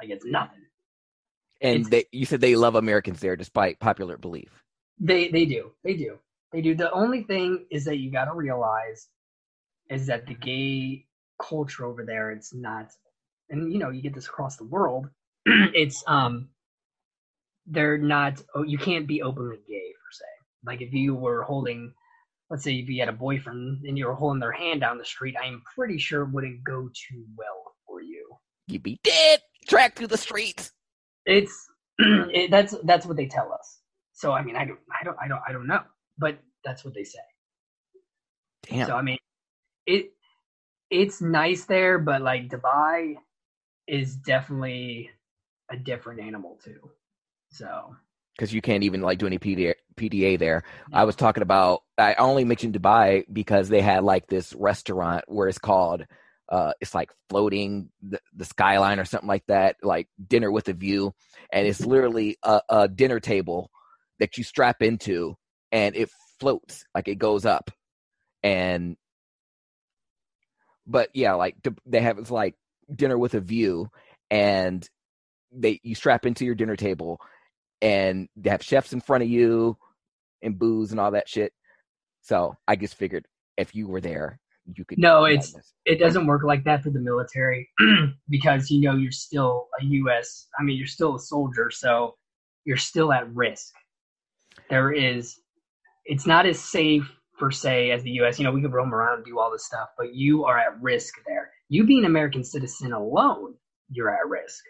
like 0.00 0.11
it's 0.11 0.24
nothing. 0.24 0.62
And 1.61 1.81
It's- 1.87 1.90
they, 1.90 2.05
you 2.12 2.27
said 2.27 2.40
they 2.40 2.57
love 2.57 2.74
Americans 2.74 3.20
there, 3.20 3.37
despite 3.37 3.79
popular 3.81 4.16
belief. 4.16 4.62
They 4.98 5.29
they 5.29 5.44
do 5.44 5.72
they 5.85 5.94
do 5.94 6.18
they 6.55 6.61
do. 6.61 6.77
The 6.77 6.93
only 6.93 7.25
thing 7.25 7.67
is 7.71 7.85
that 7.87 7.99
you 7.99 8.12
got 8.12 8.27
to 8.27 8.33
realize 8.33 9.09
is 9.90 10.07
that 10.07 10.27
the 10.27 10.35
gay 10.35 11.05
culture 11.43 11.85
over 11.85 12.05
there, 12.05 12.31
it's 12.31 12.55
not, 12.55 12.93
and 13.51 13.73
you 13.73 13.79
know 13.81 13.90
you 13.90 14.01
get 14.01 14.14
this 14.14 14.29
across 14.29 14.57
the 14.57 14.64
world. 14.64 15.09
it's 15.47 16.05
um, 16.07 16.49
they're 17.67 17.99
not. 17.99 18.40
Oh, 18.55 18.62
you 18.62 18.79
can't 18.79 19.09
be 19.09 19.21
openly 19.21 19.57
gay 19.69 19.93
per 19.93 20.12
se. 20.12 20.25
Like 20.64 20.81
if 20.81 20.93
you 20.93 21.17
were 21.17 21.43
holding, 21.43 21.93
let's 22.51 22.62
say 22.62 22.75
if 22.75 22.88
you 22.88 23.01
had 23.01 23.09
a 23.09 23.12
boyfriend 23.12 23.85
and 23.85 23.99
you 23.99 24.07
were 24.07 24.14
holding 24.14 24.38
their 24.38 24.53
hand 24.53 24.81
down 24.81 24.97
the 24.97 25.05
street, 25.05 25.35
I 25.37 25.49
am 25.49 25.61
pretty 25.75 25.99
sure 25.99 26.23
it 26.23 26.31
wouldn't 26.31 26.62
go 26.62 26.88
too 26.88 27.25
well 27.37 27.75
for 27.85 28.01
you. 28.01 28.29
You'd 28.69 28.85
be 28.85 29.01
dead, 29.03 29.40
tracked 29.69 29.99
through 29.99 30.07
the 30.07 30.17
streets. 30.17 30.71
It's 31.27 31.69
it, 31.99 32.53
that's 32.53 32.77
that's 32.85 33.07
what 33.07 33.17
they 33.17 33.27
tell 33.27 33.53
us. 33.53 33.81
So 34.12 34.31
I 34.31 34.45
mean, 34.45 34.55
I 34.55 34.64
don't, 34.64 34.79
I 35.01 35.05
don't, 35.05 35.17
I 35.21 35.27
don't, 35.27 35.40
I 35.49 35.53
don't 35.53 35.67
know, 35.67 35.83
but 36.18 36.38
that's 36.64 36.85
what 36.85 36.94
they 36.94 37.05
say. 37.05 37.18
Damn. 38.62 38.87
So 38.87 38.96
I 38.96 39.03
mean, 39.03 39.18
it 39.87 40.12
it's 40.90 41.20
nice 41.20 41.64
there, 41.64 41.98
but 41.98 42.22
like 42.22 42.48
Dubai 42.48 43.16
is 43.87 44.16
definitely 44.16 45.11
a 45.70 45.77
different 45.77 46.20
animal 46.20 46.59
too. 46.64 46.90
So 47.50 47.96
because 48.37 48.53
you 48.53 48.61
can't 48.61 48.83
even 48.83 49.00
like 49.00 49.18
do 49.18 49.27
any 49.27 49.38
PDA, 49.38 49.74
PDA 49.96 50.38
there. 50.38 50.64
I 50.92 51.05
was 51.05 51.16
talking 51.16 51.42
about. 51.42 51.83
I 51.96 52.14
only 52.14 52.44
mentioned 52.44 52.74
Dubai 52.74 53.24
because 53.33 53.68
they 53.68 53.81
had 53.81 54.03
like 54.03 54.27
this 54.27 54.53
restaurant 54.55 55.24
where 55.29 55.48
it's 55.48 55.59
called. 55.59 56.07
Uh, 56.46 56.72
it's 56.81 56.94
like 56.94 57.11
floating 57.31 57.88
the, 58.03 58.20
the 58.37 58.44
skyline 58.44 59.00
or 59.00 59.07
something 59.07 59.29
like 59.29 59.46
that, 59.46 59.77
like 59.83 60.09
dinner 60.29 60.53
with 60.53 60.68
a 60.68 60.74
view, 60.74 61.14
and 61.50 61.66
it's 61.66 61.81
literally 61.87 62.37
a, 62.42 62.61
a 62.68 62.88
dinner 62.88 63.18
table 63.18 63.70
that 64.18 64.37
you 64.37 64.44
strap 64.44 64.83
into, 64.83 65.37
and 65.75 65.97
it 65.97 66.09
floats 66.39 66.85
like 66.95 67.09
it 67.09 67.17
goes 67.17 67.45
up, 67.45 67.71
and 68.45 68.97
but 70.87 71.11
yeah, 71.15 71.35
like 71.35 71.57
they 71.85 72.01
have 72.01 72.19
it's 72.19 72.31
like 72.31 72.55
dinner 72.95 73.19
with 73.19 73.35
a 73.35 73.41
view, 73.41 73.91
and 74.31 74.89
they 75.53 75.81
you 75.83 75.97
strap 75.97 76.27
into 76.27 76.45
your 76.45 76.55
dinner 76.55 76.77
table, 76.77 77.21
and 77.83 78.29
they 78.37 78.51
have 78.51 78.63
chefs 78.63 78.93
in 78.93 79.01
front 79.01 79.25
of 79.25 79.29
you 79.29 79.77
and 80.43 80.59
booze 80.59 80.93
and 80.93 81.01
all 81.01 81.11
that 81.11 81.29
shit. 81.29 81.53
So 82.23 82.57
I 82.69 82.77
just 82.77 82.95
figured 82.95 83.27
if 83.57 83.75
you 83.75 83.89
were 83.89 84.01
there, 84.01 84.39
you 84.73 84.85
could. 84.85 84.99
No, 84.99 85.27
it's- 85.27 85.53
this. 85.53 85.73
it 85.85 85.97
doesn't 85.99 86.27
work 86.27 86.45
like 86.45 86.63
that 86.65 86.85
for 86.85 86.91
the 86.91 87.01
military 87.01 87.69
because 88.29 88.71
you 88.71 88.81
know 88.83 88.95
you're 88.95 89.11
still 89.11 89.69
a 89.81 89.85
U.S. 89.85 90.47
I 90.57 90.63
mean, 90.63 90.79
you're 90.79 90.87
still 90.87 91.17
a 91.17 91.21
soldier, 91.21 91.71
so 91.73 92.15
you're 92.65 92.77
still 92.77 93.13
at 93.13 93.29
risk. 93.35 93.73
There 94.71 94.93
is, 94.93 95.41
it's 96.05 96.27
not 96.27 96.47
as 96.47 96.59
safe 96.59 97.11
per 97.38 97.51
se 97.51 97.90
as 97.90 98.03
the 98.03 98.11
U.S. 98.12 98.38
You 98.38 98.45
know, 98.45 98.53
we 98.53 98.62
could 98.62 98.73
roam 98.73 98.95
around 98.95 99.17
and 99.17 99.25
do 99.25 99.38
all 99.38 99.51
this 99.51 99.67
stuff, 99.67 99.88
but 99.99 100.14
you 100.14 100.45
are 100.45 100.59
at 100.59 100.81
risk 100.81 101.14
there. 101.27 101.51
You 101.69 101.85
being 101.85 102.01
an 102.01 102.05
American 102.07 102.45
citizen 102.45 102.93
alone, 102.93 103.55
you're 103.90 104.11
at 104.11 104.29
risk. 104.29 104.64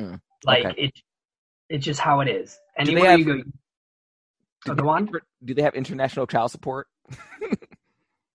Mm, 0.00 0.20
like 0.44 0.64
okay. 0.64 0.82
it, 0.82 0.92
it's 1.68 1.84
just 1.84 2.00
how 2.00 2.20
it 2.20 2.28
is. 2.28 2.58
Anywhere 2.76 3.10
have- 3.10 3.18
you 3.20 3.24
go, 3.24 3.32
Do 3.36 3.42
they 4.74 4.82
have- 4.82 5.22
Do 5.44 5.54
they 5.54 5.62
have 5.62 5.74
international 5.74 6.26
child 6.26 6.50
support? 6.50 6.88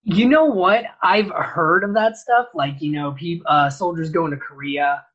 You 0.04 0.28
know 0.28 0.46
what? 0.46 0.86
I've 1.04 1.30
heard 1.30 1.84
of 1.84 1.94
that 1.94 2.18
stuff. 2.18 2.48
Like, 2.56 2.82
you 2.82 2.94
know, 2.94 3.12
pe- 3.12 3.42
uh, 3.46 3.70
soldiers 3.70 4.10
going 4.10 4.32
to 4.32 4.38
Korea, 4.38 5.06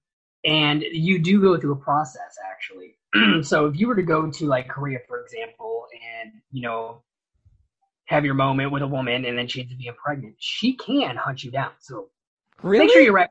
and 0.45 0.83
you 0.83 1.19
do 1.19 1.41
go 1.41 1.59
through 1.59 1.73
a 1.73 1.77
process, 1.77 2.37
actually. 2.53 2.97
so 3.43 3.67
if 3.67 3.79
you 3.79 3.87
were 3.89 3.95
to 3.97 4.03
go 4.03 4.31
to, 4.31 4.47
like, 4.47 4.69
Korea, 4.69 4.99
for 5.09 5.21
example, 5.23 5.87
and, 6.23 6.33
you 6.51 6.63
know, 6.63 7.03
have 8.07 8.25
your 8.25 8.35
moment 8.35 8.71
with 8.73 8.83
a 8.83 8.87
woman 8.87 9.25
and 9.25 9.39
then 9.39 9.49
she 9.49 9.61
ends 9.61 9.73
up 9.73 9.79
being 9.79 9.95
pregnant, 9.95 10.35
she 10.39 10.75
can 10.77 11.17
hunt 11.17 11.43
you 11.43 11.51
down. 11.51 11.71
So 11.81 12.11
Really? 12.63 12.85
make 12.85 12.93
sure 12.93 13.01
you're 13.03 13.13
right. 13.15 13.31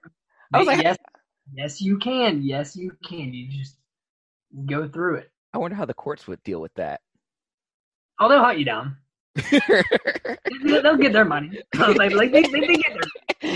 I 0.54 0.58
was 0.60 0.67
like- 0.67 0.82
yes, 0.82 0.98
yes, 1.54 1.82
you 1.82 1.98
can. 1.98 2.41
Yes, 2.41 2.76
you 2.76 2.91
can. 3.06 3.34
You 3.34 3.50
just 3.52 3.78
go 4.65 4.88
through 4.88 5.17
it. 5.17 5.32
I 5.54 5.58
wonder 5.60 5.76
how 5.76 5.86
the 5.86 5.93
courts 5.93 6.28
would 6.28 6.41
deal 6.43 6.60
with 6.62 6.74
that. 6.76 7.02
Oh, 8.19 8.30
they'll 8.30 8.43
hunt 8.43 8.60
you 8.60 8.65
down. 8.65 8.98
They'll 10.63 10.96
get 10.98 11.12
their 11.13 11.26
money. 11.26 11.60
like, 11.76 12.12
like 12.13 12.32
they, 12.32 12.43
they, 12.43 12.60
they 12.60 12.76
get 12.76 12.93
their 12.93 13.02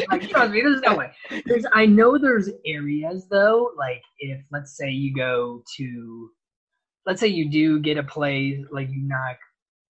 like 0.11 0.29
trust 0.29 0.51
me, 0.51 0.61
there's 0.61 0.81
no 0.81 0.95
way. 0.95 1.11
There's 1.45 1.65
I 1.73 1.85
know 1.85 2.17
there's 2.17 2.49
areas 2.65 3.27
though, 3.29 3.71
like 3.77 4.03
if 4.19 4.41
let's 4.51 4.75
say 4.77 4.89
you 4.89 5.13
go 5.13 5.63
to 5.77 6.29
let's 7.05 7.19
say 7.19 7.27
you 7.27 7.49
do 7.49 7.79
get 7.79 7.97
a 7.97 8.03
play 8.03 8.63
like 8.71 8.89
you 8.89 9.01
knock 9.01 9.37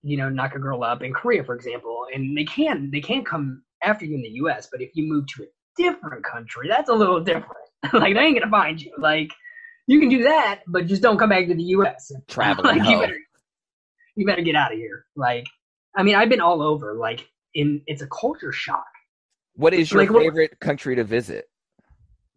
you 0.03 0.17
know, 0.17 0.29
knock 0.29 0.55
a 0.55 0.59
girl 0.59 0.83
up 0.83 1.01
in 1.01 1.13
Korea, 1.13 1.43
for 1.43 1.53
example, 1.55 2.05
and 2.13 2.37
they 2.37 2.45
can 2.45 2.89
they 2.91 3.01
can't 3.01 3.25
come 3.25 3.63
after 3.83 4.05
you 4.05 4.15
in 4.15 4.21
the 4.21 4.29
US, 4.45 4.67
but 4.71 4.81
if 4.81 4.91
you 4.93 5.03
move 5.11 5.25
to 5.35 5.43
a 5.43 5.47
different 5.75 6.23
country, 6.23 6.67
that's 6.69 6.89
a 6.89 6.93
little 6.93 7.19
different. 7.19 7.51
like 7.93 8.13
they 8.13 8.21
ain't 8.21 8.39
gonna 8.39 8.49
find 8.49 8.81
you. 8.81 8.93
Like 8.97 9.31
you 9.85 9.99
can 9.99 10.09
do 10.09 10.23
that, 10.23 10.61
but 10.67 10.87
just 10.87 11.01
don't 11.01 11.17
come 11.17 11.29
back 11.29 11.47
to 11.47 11.55
the 11.55 11.63
US. 11.63 12.11
Traveling 12.27 12.77
like, 12.77 12.89
you 12.89 12.99
better 12.99 13.17
you 14.15 14.25
better 14.25 14.41
get 14.41 14.55
out 14.55 14.71
of 14.71 14.77
here. 14.77 15.05
Like 15.15 15.45
I 15.95 16.03
mean, 16.03 16.15
I've 16.15 16.29
been 16.29 16.41
all 16.41 16.61
over. 16.61 16.93
Like 16.93 17.27
in 17.53 17.81
it's 17.87 18.01
a 18.01 18.07
culture 18.07 18.51
shock. 18.51 18.85
What 19.57 19.73
is 19.73 19.91
your 19.91 20.03
Like, 20.03 20.11
what- 20.11 20.21
favorite 20.23 20.59
country 20.59 20.95
to 20.95 21.03
visit 21.03 21.49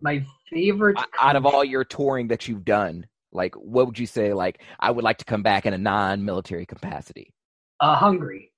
My 0.00 0.24
favorite 0.50 0.96
O- 0.98 1.04
out 1.20 1.36
of 1.36 1.44
all 1.44 1.62
your 1.62 1.84
touring 1.84 2.28
that 2.28 2.48
you've 2.48 2.64
done? 2.64 3.06
Like, 3.32 3.54
what 3.56 3.86
would 3.86 3.98
you 3.98 4.06
say? 4.06 4.32
Like, 4.32 4.62
I 4.80 4.90
would 4.90 5.04
like 5.04 5.18
to 5.18 5.24
come 5.26 5.42
back 5.42 5.66
in 5.66 5.74
a 5.74 5.78
non-military 5.78 6.64
capacity. 6.66 7.32
uh, 7.80 7.94
Hungary. 7.94 8.52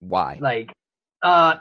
Why? 0.00 0.38
Like, 0.40 0.72
uh, 1.22 1.56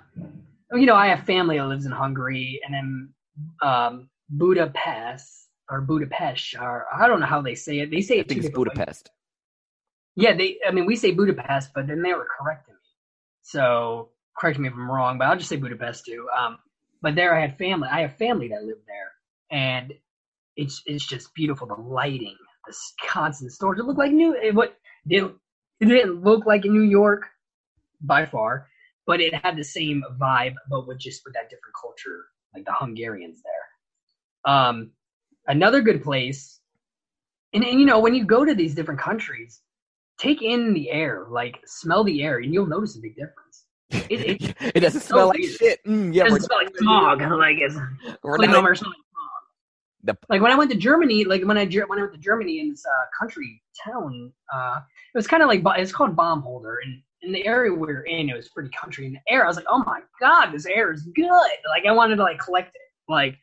you 0.73 0.85
know, 0.85 0.95
I 0.95 1.07
have 1.07 1.25
family 1.25 1.57
that 1.57 1.65
lives 1.67 1.85
in 1.85 1.91
Hungary, 1.91 2.59
and 2.65 2.73
then 2.73 3.13
um, 3.61 4.09
Budapest 4.29 5.49
or 5.69 5.81
Budapest, 5.81 6.55
or 6.59 6.85
I 6.93 7.07
don't 7.07 7.19
know 7.19 7.25
how 7.25 7.41
they 7.41 7.55
say 7.55 7.79
it. 7.79 7.91
They 7.91 8.01
say 8.01 8.15
I 8.15 8.19
it 8.19 8.21
it's 8.31 8.33
different 8.35 8.57
ways. 8.57 8.63
Budapest. 8.75 9.11
Yeah, 10.15 10.33
they. 10.33 10.57
I 10.67 10.71
mean, 10.71 10.85
we 10.85 10.95
say 10.95 11.11
Budapest, 11.11 11.71
but 11.73 11.87
then 11.87 12.01
they 12.01 12.13
were 12.13 12.27
correcting 12.39 12.73
me. 12.75 12.79
So 13.43 14.09
correct 14.37 14.59
me 14.59 14.67
if 14.67 14.73
I'm 14.73 14.89
wrong, 14.89 15.17
but 15.17 15.27
I'll 15.27 15.37
just 15.37 15.49
say 15.49 15.55
Budapest 15.57 16.05
too. 16.05 16.27
Um, 16.37 16.57
but 17.01 17.15
there, 17.15 17.35
I 17.35 17.41
had 17.41 17.57
family. 17.57 17.89
I 17.91 18.01
have 18.01 18.17
family 18.17 18.47
that 18.49 18.63
live 18.63 18.77
there, 18.87 19.11
and 19.51 19.93
it's 20.55 20.81
it's 20.85 21.05
just 21.05 21.33
beautiful. 21.35 21.67
The 21.67 21.75
lighting, 21.75 22.35
the 22.65 22.75
constant 23.07 23.51
stores. 23.51 23.79
It 23.79 23.85
looked 23.85 23.99
like 23.99 24.11
new. 24.11 24.33
It, 24.35 24.55
what 24.55 24.77
it 25.07 25.33
didn't 25.79 26.23
look 26.23 26.45
like 26.45 26.65
in 26.65 26.73
New 26.73 26.89
York 26.89 27.27
by 28.01 28.25
far, 28.25 28.67
but 29.05 29.21
it 29.21 29.33
had 29.33 29.57
the 29.57 29.63
same 29.63 30.03
vibe, 30.19 30.55
but 30.69 30.87
with 30.87 30.99
just 30.99 31.21
with 31.25 31.33
that 31.35 31.49
different 31.49 31.75
culture, 31.79 32.25
like 32.53 32.65
the 32.65 32.73
Hungarians 32.73 33.41
there. 33.43 34.53
Um, 34.53 34.91
another 35.47 35.81
good 35.81 36.03
place, 36.03 36.59
and, 37.53 37.63
and 37.63 37.79
you 37.79 37.85
know 37.85 37.99
when 37.99 38.15
you 38.15 38.25
go 38.25 38.43
to 38.43 38.55
these 38.55 38.75
different 38.75 38.99
countries 38.99 39.61
take 40.17 40.41
in 40.41 40.73
the 40.73 40.89
air, 40.89 41.27
like 41.29 41.59
smell 41.65 42.03
the 42.03 42.23
air, 42.23 42.39
and 42.39 42.53
you'll 42.53 42.65
notice 42.65 42.97
a 42.97 42.99
big 43.01 43.15
difference. 43.15 43.65
It, 43.89 44.41
it, 44.41 44.55
it 44.75 44.79
doesn't 44.81 45.01
smell 45.01 45.19
so 45.19 45.27
like 45.29 45.39
weird. 45.39 45.55
shit. 45.55 45.83
Mm, 45.85 46.13
yeah, 46.13 46.23
it 46.23 46.29
doesn't 46.29 46.43
smell 46.43 46.59
like 46.59 46.77
smog. 46.77 47.21
Like 47.37 47.57
it's 47.59 47.75
we're 48.23 48.37
like 48.37 48.49
not- 48.49 48.55
smelling 48.57 48.75
smog. 48.75 48.93
The- 50.03 50.17
like 50.29 50.41
when 50.41 50.51
I 50.51 50.55
went 50.55 50.71
to 50.71 50.77
Germany, 50.77 51.23
like 51.25 51.43
when 51.43 51.57
I 51.57 51.65
when 51.65 51.99
I 51.99 52.01
went 52.01 52.13
to 52.13 52.19
Germany 52.19 52.59
in 52.59 52.69
this 52.69 52.85
uh, 52.85 53.05
country 53.17 53.61
town, 53.83 54.31
uh, 54.53 54.79
it 55.13 55.17
was 55.17 55.27
kind 55.27 55.43
of 55.43 55.49
like 55.49 55.61
it's 55.79 55.91
called 55.91 56.15
Baumholder, 56.15 56.75
and 56.83 57.01
in 57.23 57.31
the 57.31 57.45
area 57.45 57.71
we 57.71 57.79
were 57.79 58.03
in, 58.03 58.29
it 58.29 58.35
was 58.35 58.49
pretty 58.49 58.69
country. 58.69 59.05
And 59.07 59.15
the 59.15 59.19
air, 59.33 59.43
I 59.43 59.47
was 59.47 59.55
like, 59.57 59.65
oh 59.69 59.83
my 59.85 60.01
god, 60.19 60.51
this 60.51 60.65
air 60.65 60.91
is 60.93 61.03
good. 61.15 61.27
Like 61.69 61.85
I 61.87 61.91
wanted 61.91 62.17
to 62.17 62.23
like 62.23 62.39
collect 62.39 62.75
it, 62.75 63.11
like 63.11 63.37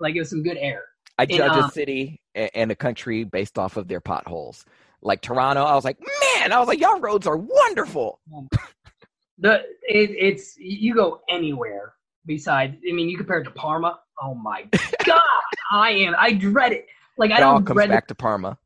like 0.00 0.14
it 0.14 0.20
was 0.20 0.30
some 0.30 0.42
good 0.42 0.56
air. 0.58 0.84
I 1.18 1.22
And, 1.22 1.32
judge 1.32 1.56
a 1.56 1.64
um, 1.64 1.70
city 1.70 2.20
and 2.34 2.70
a 2.70 2.76
country 2.76 3.24
based 3.24 3.58
off 3.58 3.76
of 3.76 3.88
their 3.88 4.00
potholes. 4.00 4.64
Like 5.02 5.22
Toronto, 5.22 5.62
I 5.64 5.74
was 5.74 5.84
like, 5.84 5.98
man, 6.00 6.52
I 6.52 6.58
was 6.58 6.68
like, 6.68 6.80
y'all 6.80 7.00
roads 7.00 7.26
are 7.26 7.36
wonderful. 7.36 8.20
The 9.38 9.60
it, 9.82 10.10
it's 10.10 10.56
you 10.58 10.94
go 10.94 11.20
anywhere 11.28 11.94
besides. 12.26 12.76
I 12.88 12.92
mean, 12.92 13.08
you 13.08 13.16
compare 13.16 13.38
it 13.38 13.44
to 13.44 13.50
Parma. 13.50 13.98
Oh 14.22 14.34
my 14.34 14.64
god, 15.04 15.20
I 15.70 15.90
am. 15.90 16.14
I 16.18 16.32
dread 16.32 16.72
it. 16.72 16.86
Like 17.18 17.30
I 17.30 17.38
It 17.38 17.42
all 17.42 17.54
don't 17.54 17.64
comes 17.64 17.76
dread 17.76 17.90
back 17.90 18.06
to 18.08 18.14
Parma. 18.14 18.58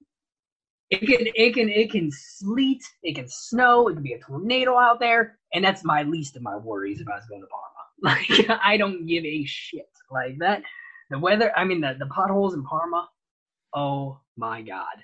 It 0.91 1.01
can 1.01 1.27
it 1.35 1.55
can 1.55 1.69
it 1.69 1.91
can 1.91 2.11
sleet, 2.13 2.83
it 3.03 3.15
can 3.15 3.29
snow, 3.29 3.89
it 3.89 3.95
can 3.95 4.03
be 4.03 4.15
a 4.15 4.19
tornado 4.19 4.77
out 4.77 4.99
there, 4.99 5.39
and 5.55 5.65
that's 5.65 5.85
my 5.85 6.03
least 6.03 6.37
of 6.37 6.43
my 6.43 6.57
worries 6.57 7.01
if 7.01 7.09
I 7.09 7.17
was 7.17 7.27
going 7.29 7.43
to 7.43 7.47
Parma. 7.47 7.67
Like 8.03 8.49
I 8.65 8.79
don't 8.79 9.05
give 9.07 9.27
a 9.27 9.45
shit. 9.45 9.91
Like 10.11 10.39
that 10.39 10.63
the 11.11 11.19
weather 11.19 11.53
I 11.57 11.65
mean 11.65 11.83
the, 11.83 11.97
the 11.99 12.07
potholes 12.07 12.55
in 12.55 12.65
Parma, 12.65 13.09
oh 13.75 14.21
my 14.37 14.63
god. 14.63 14.97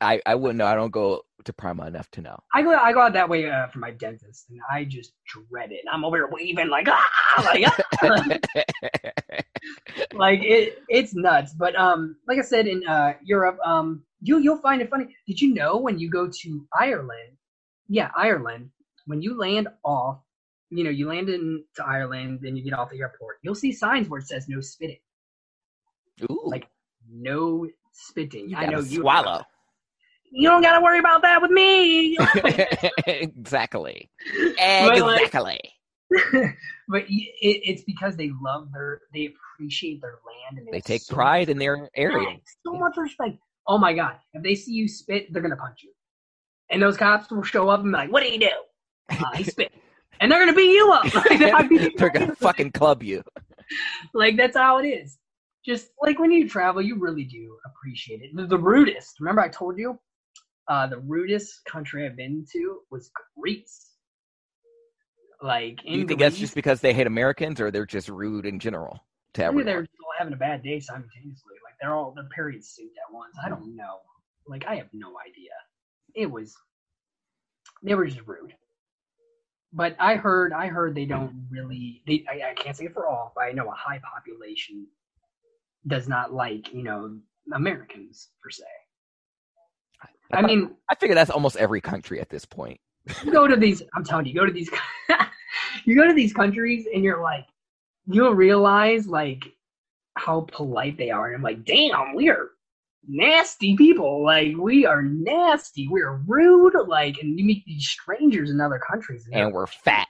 I, 0.00 0.20
I 0.26 0.34
wouldn't 0.34 0.58
know. 0.58 0.66
I 0.66 0.74
don't 0.74 0.90
go 0.90 1.22
to 1.44 1.52
Parma 1.52 1.86
enough 1.86 2.10
to 2.12 2.20
know. 2.20 2.38
I 2.54 2.62
go 2.62 2.72
I 2.72 2.92
go 2.92 3.00
out 3.00 3.12
that 3.14 3.28
way 3.28 3.48
uh, 3.50 3.68
for 3.68 3.78
my 3.78 3.90
dentist 3.90 4.46
and 4.50 4.60
I 4.70 4.84
just 4.84 5.12
dread 5.26 5.72
it. 5.72 5.80
I'm 5.90 6.04
over 6.04 6.16
here 6.16 6.28
waving 6.30 6.68
like 6.68 6.88
ah 6.88 7.04
like, 7.38 7.64
ah! 7.66 8.38
like 10.12 10.40
it 10.42 10.82
it's 10.88 11.14
nuts. 11.14 11.54
But 11.54 11.76
um 11.76 12.16
like 12.26 12.38
I 12.38 12.42
said 12.42 12.66
in 12.66 12.86
uh 12.86 13.14
Europe, 13.22 13.58
um 13.64 14.02
you 14.20 14.38
you'll 14.38 14.58
find 14.58 14.82
it 14.82 14.90
funny. 14.90 15.14
Did 15.26 15.40
you 15.40 15.54
know 15.54 15.78
when 15.78 15.98
you 15.98 16.10
go 16.10 16.28
to 16.28 16.66
Ireland, 16.78 17.36
yeah, 17.88 18.10
Ireland, 18.16 18.70
when 19.06 19.22
you 19.22 19.38
land 19.38 19.68
off, 19.84 20.18
you 20.70 20.84
know, 20.84 20.90
you 20.90 21.08
land 21.08 21.28
into 21.28 21.64
Ireland, 21.84 22.40
then 22.42 22.56
you 22.56 22.62
get 22.62 22.74
off 22.74 22.90
the 22.90 23.00
airport, 23.00 23.38
you'll 23.42 23.54
see 23.54 23.72
signs 23.72 24.08
where 24.08 24.20
it 24.20 24.26
says 24.26 24.48
no 24.48 24.60
spitting. 24.60 24.98
Ooh, 26.30 26.42
Like 26.44 26.68
no 27.10 27.68
spitting. 27.92 28.50
you 28.50 28.56
I 28.56 28.66
know 28.66 28.80
you 28.80 29.00
swallow. 29.00 29.44
You 30.30 30.48
don't 30.48 30.62
gotta 30.62 30.82
worry 30.82 30.98
about 30.98 31.22
that 31.22 31.40
with 31.40 31.50
me. 31.50 32.16
exactly. 33.06 34.10
But, 34.56 34.98
like, 35.00 35.22
Exactly. 35.22 35.60
but 36.88 37.02
it, 37.02 37.34
it's 37.40 37.82
because 37.82 38.16
they 38.16 38.30
love 38.42 38.68
their, 38.72 39.02
they 39.12 39.26
appreciate 39.26 40.00
their 40.00 40.18
land, 40.26 40.58
and 40.58 40.66
They 40.72 40.78
have 40.78 40.84
take 40.84 41.02
so 41.02 41.14
pride 41.14 41.48
in 41.50 41.58
their 41.58 41.90
area. 41.96 42.36
So 42.64 42.72
much 42.72 42.96
respect. 42.96 43.38
Oh 43.66 43.76
my 43.76 43.92
god! 43.92 44.16
If 44.32 44.42
they 44.42 44.54
see 44.54 44.72
you 44.72 44.88
spit, 44.88 45.32
they're 45.32 45.42
gonna 45.42 45.56
punch 45.56 45.82
you, 45.82 45.92
and 46.70 46.80
those 46.80 46.96
cops 46.96 47.30
will 47.30 47.42
show 47.42 47.68
up 47.68 47.80
and 47.80 47.92
be 47.92 47.96
like, 47.96 48.10
"What 48.10 48.22
do 48.22 48.30
you 48.30 48.40
do?" 48.40 48.50
Uh, 49.10 49.36
he 49.36 49.44
spit, 49.44 49.72
and 50.20 50.32
they're 50.32 50.38
gonna 50.40 50.56
beat 50.56 50.72
you 50.72 50.90
up. 50.90 51.14
Like, 51.14 51.96
They're 51.96 52.10
gonna 52.10 52.34
fucking 52.34 52.72
club 52.72 53.02
you. 53.02 53.22
like 54.14 54.36
that's 54.38 54.56
how 54.56 54.78
it 54.78 54.86
is. 54.86 55.18
Just 55.66 55.90
like 56.00 56.18
when 56.18 56.30
you 56.30 56.48
travel, 56.48 56.80
you 56.80 56.98
really 56.98 57.24
do 57.24 57.58
appreciate 57.66 58.22
it. 58.22 58.34
The, 58.34 58.46
the 58.46 58.56
rudest. 58.56 59.20
Remember, 59.20 59.42
I 59.42 59.48
told 59.48 59.76
you, 59.76 59.98
uh, 60.68 60.86
the 60.86 60.98
rudest 60.98 61.64
country 61.64 62.06
I've 62.06 62.16
been 62.16 62.44
to 62.52 62.80
was 62.90 63.10
Greece. 63.38 63.92
Like 65.42 65.84
in 65.84 65.92
Do 65.92 65.98
you 66.00 66.06
think 66.06 66.20
that's 66.20 66.38
just 66.38 66.54
because 66.54 66.80
they 66.80 66.92
hate 66.92 67.06
Americans, 67.06 67.60
or 67.60 67.70
they're 67.70 67.86
just 67.86 68.08
rude 68.08 68.44
in 68.44 68.58
general 68.58 69.04
to 69.34 69.42
Maybe 69.52 69.62
everyone? 69.62 69.66
they're 69.66 69.78
all 69.78 70.12
having 70.18 70.32
a 70.32 70.36
bad 70.36 70.62
day 70.62 70.80
simultaneously. 70.80 71.54
Like 71.64 71.74
they're 71.80 71.94
all 71.94 72.12
they're 72.14 72.28
period 72.34 72.62
synced 72.62 72.98
at 73.06 73.12
once. 73.12 73.36
I 73.44 73.48
don't 73.48 73.76
know. 73.76 73.98
Like 74.46 74.66
I 74.66 74.76
have 74.76 74.88
no 74.92 75.14
idea. 75.26 75.50
It 76.14 76.26
was 76.30 76.54
they 77.82 77.94
were 77.94 78.06
just 78.06 78.26
rude. 78.26 78.54
But 79.72 79.94
I 80.00 80.16
heard 80.16 80.52
I 80.52 80.66
heard 80.66 80.94
they 80.94 81.04
don't 81.06 81.46
really 81.50 82.02
they 82.06 82.24
I, 82.28 82.50
I 82.50 82.54
can't 82.54 82.76
say 82.76 82.86
it 82.86 82.94
for 82.94 83.06
all, 83.06 83.32
but 83.36 83.44
I 83.44 83.52
know 83.52 83.68
a 83.68 83.74
high 83.74 84.00
population 84.00 84.86
does 85.86 86.08
not 86.08 86.32
like, 86.32 86.74
you 86.74 86.82
know, 86.82 87.16
Americans 87.52 88.28
per 88.42 88.50
se. 88.50 88.64
I 90.32 90.42
mean, 90.42 90.70
I 90.90 90.94
figure 90.94 91.14
that's 91.14 91.30
almost 91.30 91.56
every 91.56 91.80
country 91.80 92.20
at 92.20 92.28
this 92.28 92.44
point. 92.44 92.80
you 93.24 93.32
go 93.32 93.46
to 93.46 93.56
these 93.56 93.82
i'm 93.94 94.04
telling 94.04 94.26
you, 94.26 94.32
you 94.32 94.38
go 94.40 94.44
to 94.46 94.52
these 94.52 94.70
you 95.86 95.96
go 95.96 96.06
to 96.06 96.12
these 96.12 96.32
countries 96.34 96.86
and 96.92 97.02
you're 97.02 97.22
like 97.22 97.46
you'll 98.06 98.34
realize 98.34 99.06
like 99.06 99.44
how 100.16 100.42
polite 100.52 100.98
they 100.98 101.10
are. 101.10 101.26
And 101.28 101.36
i'm 101.36 101.42
like 101.42 101.64
damn 101.64 102.14
we 102.14 102.28
are 102.28 102.50
nasty 103.08 103.74
people. 103.76 104.22
Like 104.22 104.54
we 104.58 104.84
are 104.84 105.00
nasty. 105.02 105.88
We're 105.88 106.16
rude. 106.26 106.74
Like 106.86 107.16
and 107.22 107.38
you 107.38 107.44
meet 107.46 107.64
these 107.64 107.88
strangers 107.88 108.50
in 108.50 108.60
other 108.60 108.78
countries 108.90 109.26
and, 109.26 109.34
And 109.40 109.52
we're 109.54 109.66
fat. 109.66 110.08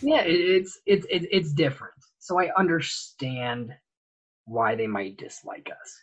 yeah 0.00 0.22
it, 0.22 0.32
it's 0.32 0.78
it's 0.86 1.06
it, 1.10 1.28
it's 1.30 1.52
different. 1.52 1.94
So 2.18 2.38
i 2.40 2.50
understand 2.56 3.74
why 4.46 4.74
they 4.74 4.86
might 4.86 5.16
dislike 5.18 5.68
us 5.70 5.98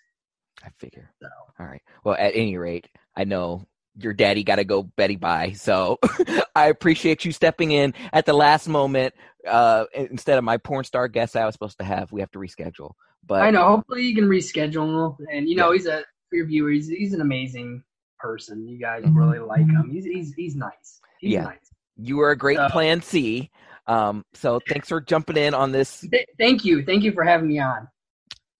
I 0.63 0.69
figure. 0.79 1.11
so 1.21 1.27
All 1.59 1.65
right. 1.65 1.81
Well, 2.03 2.15
at 2.17 2.35
any 2.35 2.57
rate, 2.57 2.87
I 3.15 3.23
know 3.23 3.65
your 3.99 4.13
daddy 4.13 4.43
got 4.43 4.57
to 4.57 4.63
go 4.63 4.83
Betty 4.83 5.15
bye. 5.15 5.53
So 5.53 5.97
I 6.55 6.67
appreciate 6.67 7.25
you 7.25 7.31
stepping 7.31 7.71
in 7.71 7.93
at 8.13 8.25
the 8.25 8.33
last 8.33 8.67
moment 8.67 9.13
uh, 9.47 9.85
instead 9.93 10.37
of 10.37 10.43
my 10.43 10.57
porn 10.57 10.83
star 10.83 11.07
guest 11.07 11.35
I 11.35 11.45
was 11.45 11.53
supposed 11.53 11.79
to 11.79 11.85
have. 11.85 12.11
We 12.11 12.21
have 12.21 12.31
to 12.31 12.39
reschedule. 12.39 12.91
But 13.25 13.41
I 13.41 13.51
know. 13.51 13.65
Hopefully, 13.67 14.03
you 14.03 14.15
can 14.15 14.25
reschedule. 14.25 15.17
And 15.31 15.47
you 15.49 15.55
know, 15.55 15.71
he's 15.71 15.85
a 15.87 16.03
for 16.29 16.35
your 16.35 16.45
viewers. 16.45 16.87
He's 16.87 17.13
an 17.13 17.21
amazing 17.21 17.83
person. 18.19 18.67
You 18.67 18.79
guys 18.79 19.03
really 19.11 19.39
like 19.39 19.65
him. 19.67 19.89
He's 19.91 20.05
he's 20.05 20.33
he's 20.33 20.55
nice. 20.55 21.01
He's 21.19 21.33
Yeah. 21.33 21.43
nice. 21.43 21.57
you 21.97 22.17
were 22.17 22.31
a 22.31 22.37
great 22.37 22.57
So- 22.57 22.69
plan 22.69 23.01
C. 23.01 23.49
Um, 23.87 24.25
so 24.33 24.59
thanks 24.67 24.89
for 24.89 24.99
jumping 24.99 25.37
in 25.37 25.53
on 25.53 25.71
this. 25.71 26.01
Th- 26.01 26.27
thank 26.37 26.65
you, 26.65 26.83
thank 26.83 27.03
you 27.03 27.13
for 27.13 27.23
having 27.23 27.47
me 27.47 27.59
on. 27.59 27.87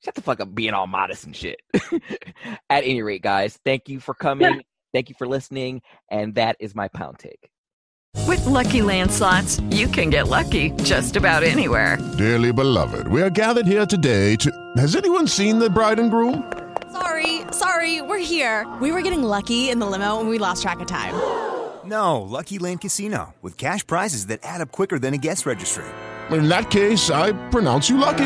Shut 0.03 0.15
the 0.15 0.21
fuck 0.21 0.39
up, 0.39 0.53
being 0.53 0.73
all 0.73 0.87
modest 0.87 1.25
and 1.25 1.35
shit. 1.35 1.59
at 2.69 2.83
any 2.83 3.01
rate, 3.01 3.21
guys, 3.21 3.59
thank 3.65 3.89
you 3.89 3.99
for 3.99 4.13
coming. 4.13 4.63
Thank 4.93 5.09
you 5.09 5.15
for 5.19 5.27
listening. 5.27 5.81
And 6.09 6.33
that 6.35 6.55
is 6.59 6.73
my 6.73 6.87
pound 6.87 7.19
take. 7.19 7.49
With 8.25 8.43
Lucky 8.45 8.81
Land 8.81 9.11
slots, 9.11 9.59
you 9.69 9.87
can 9.87 10.09
get 10.09 10.27
lucky 10.27 10.71
just 10.83 11.15
about 11.15 11.43
anywhere. 11.43 11.97
Dearly 12.17 12.51
beloved, 12.51 13.07
we 13.09 13.21
are 13.21 13.29
gathered 13.29 13.67
here 13.67 13.85
today 13.85 14.35
to. 14.37 14.49
Has 14.77 14.95
anyone 14.95 15.27
seen 15.27 15.59
the 15.59 15.69
bride 15.69 15.99
and 15.99 16.09
groom? 16.09 16.51
Sorry, 16.91 17.41
sorry, 17.51 18.01
we're 18.01 18.17
here. 18.17 18.65
We 18.81 18.91
were 18.91 19.01
getting 19.01 19.23
lucky 19.23 19.69
in 19.69 19.79
the 19.79 19.85
limo 19.85 20.19
and 20.19 20.29
we 20.29 20.39
lost 20.39 20.61
track 20.63 20.79
of 20.79 20.87
time. 20.87 21.13
No, 21.87 22.21
Lucky 22.21 22.59
Land 22.59 22.81
Casino, 22.81 23.33
with 23.41 23.57
cash 23.57 23.87
prizes 23.87 24.25
that 24.25 24.41
add 24.43 24.59
up 24.59 24.73
quicker 24.73 24.99
than 24.99 25.13
a 25.13 25.17
guest 25.17 25.45
registry. 25.45 25.85
In 26.31 26.49
that 26.49 26.69
case, 26.69 27.09
I 27.09 27.31
pronounce 27.47 27.89
you 27.89 27.97
lucky. 27.97 28.25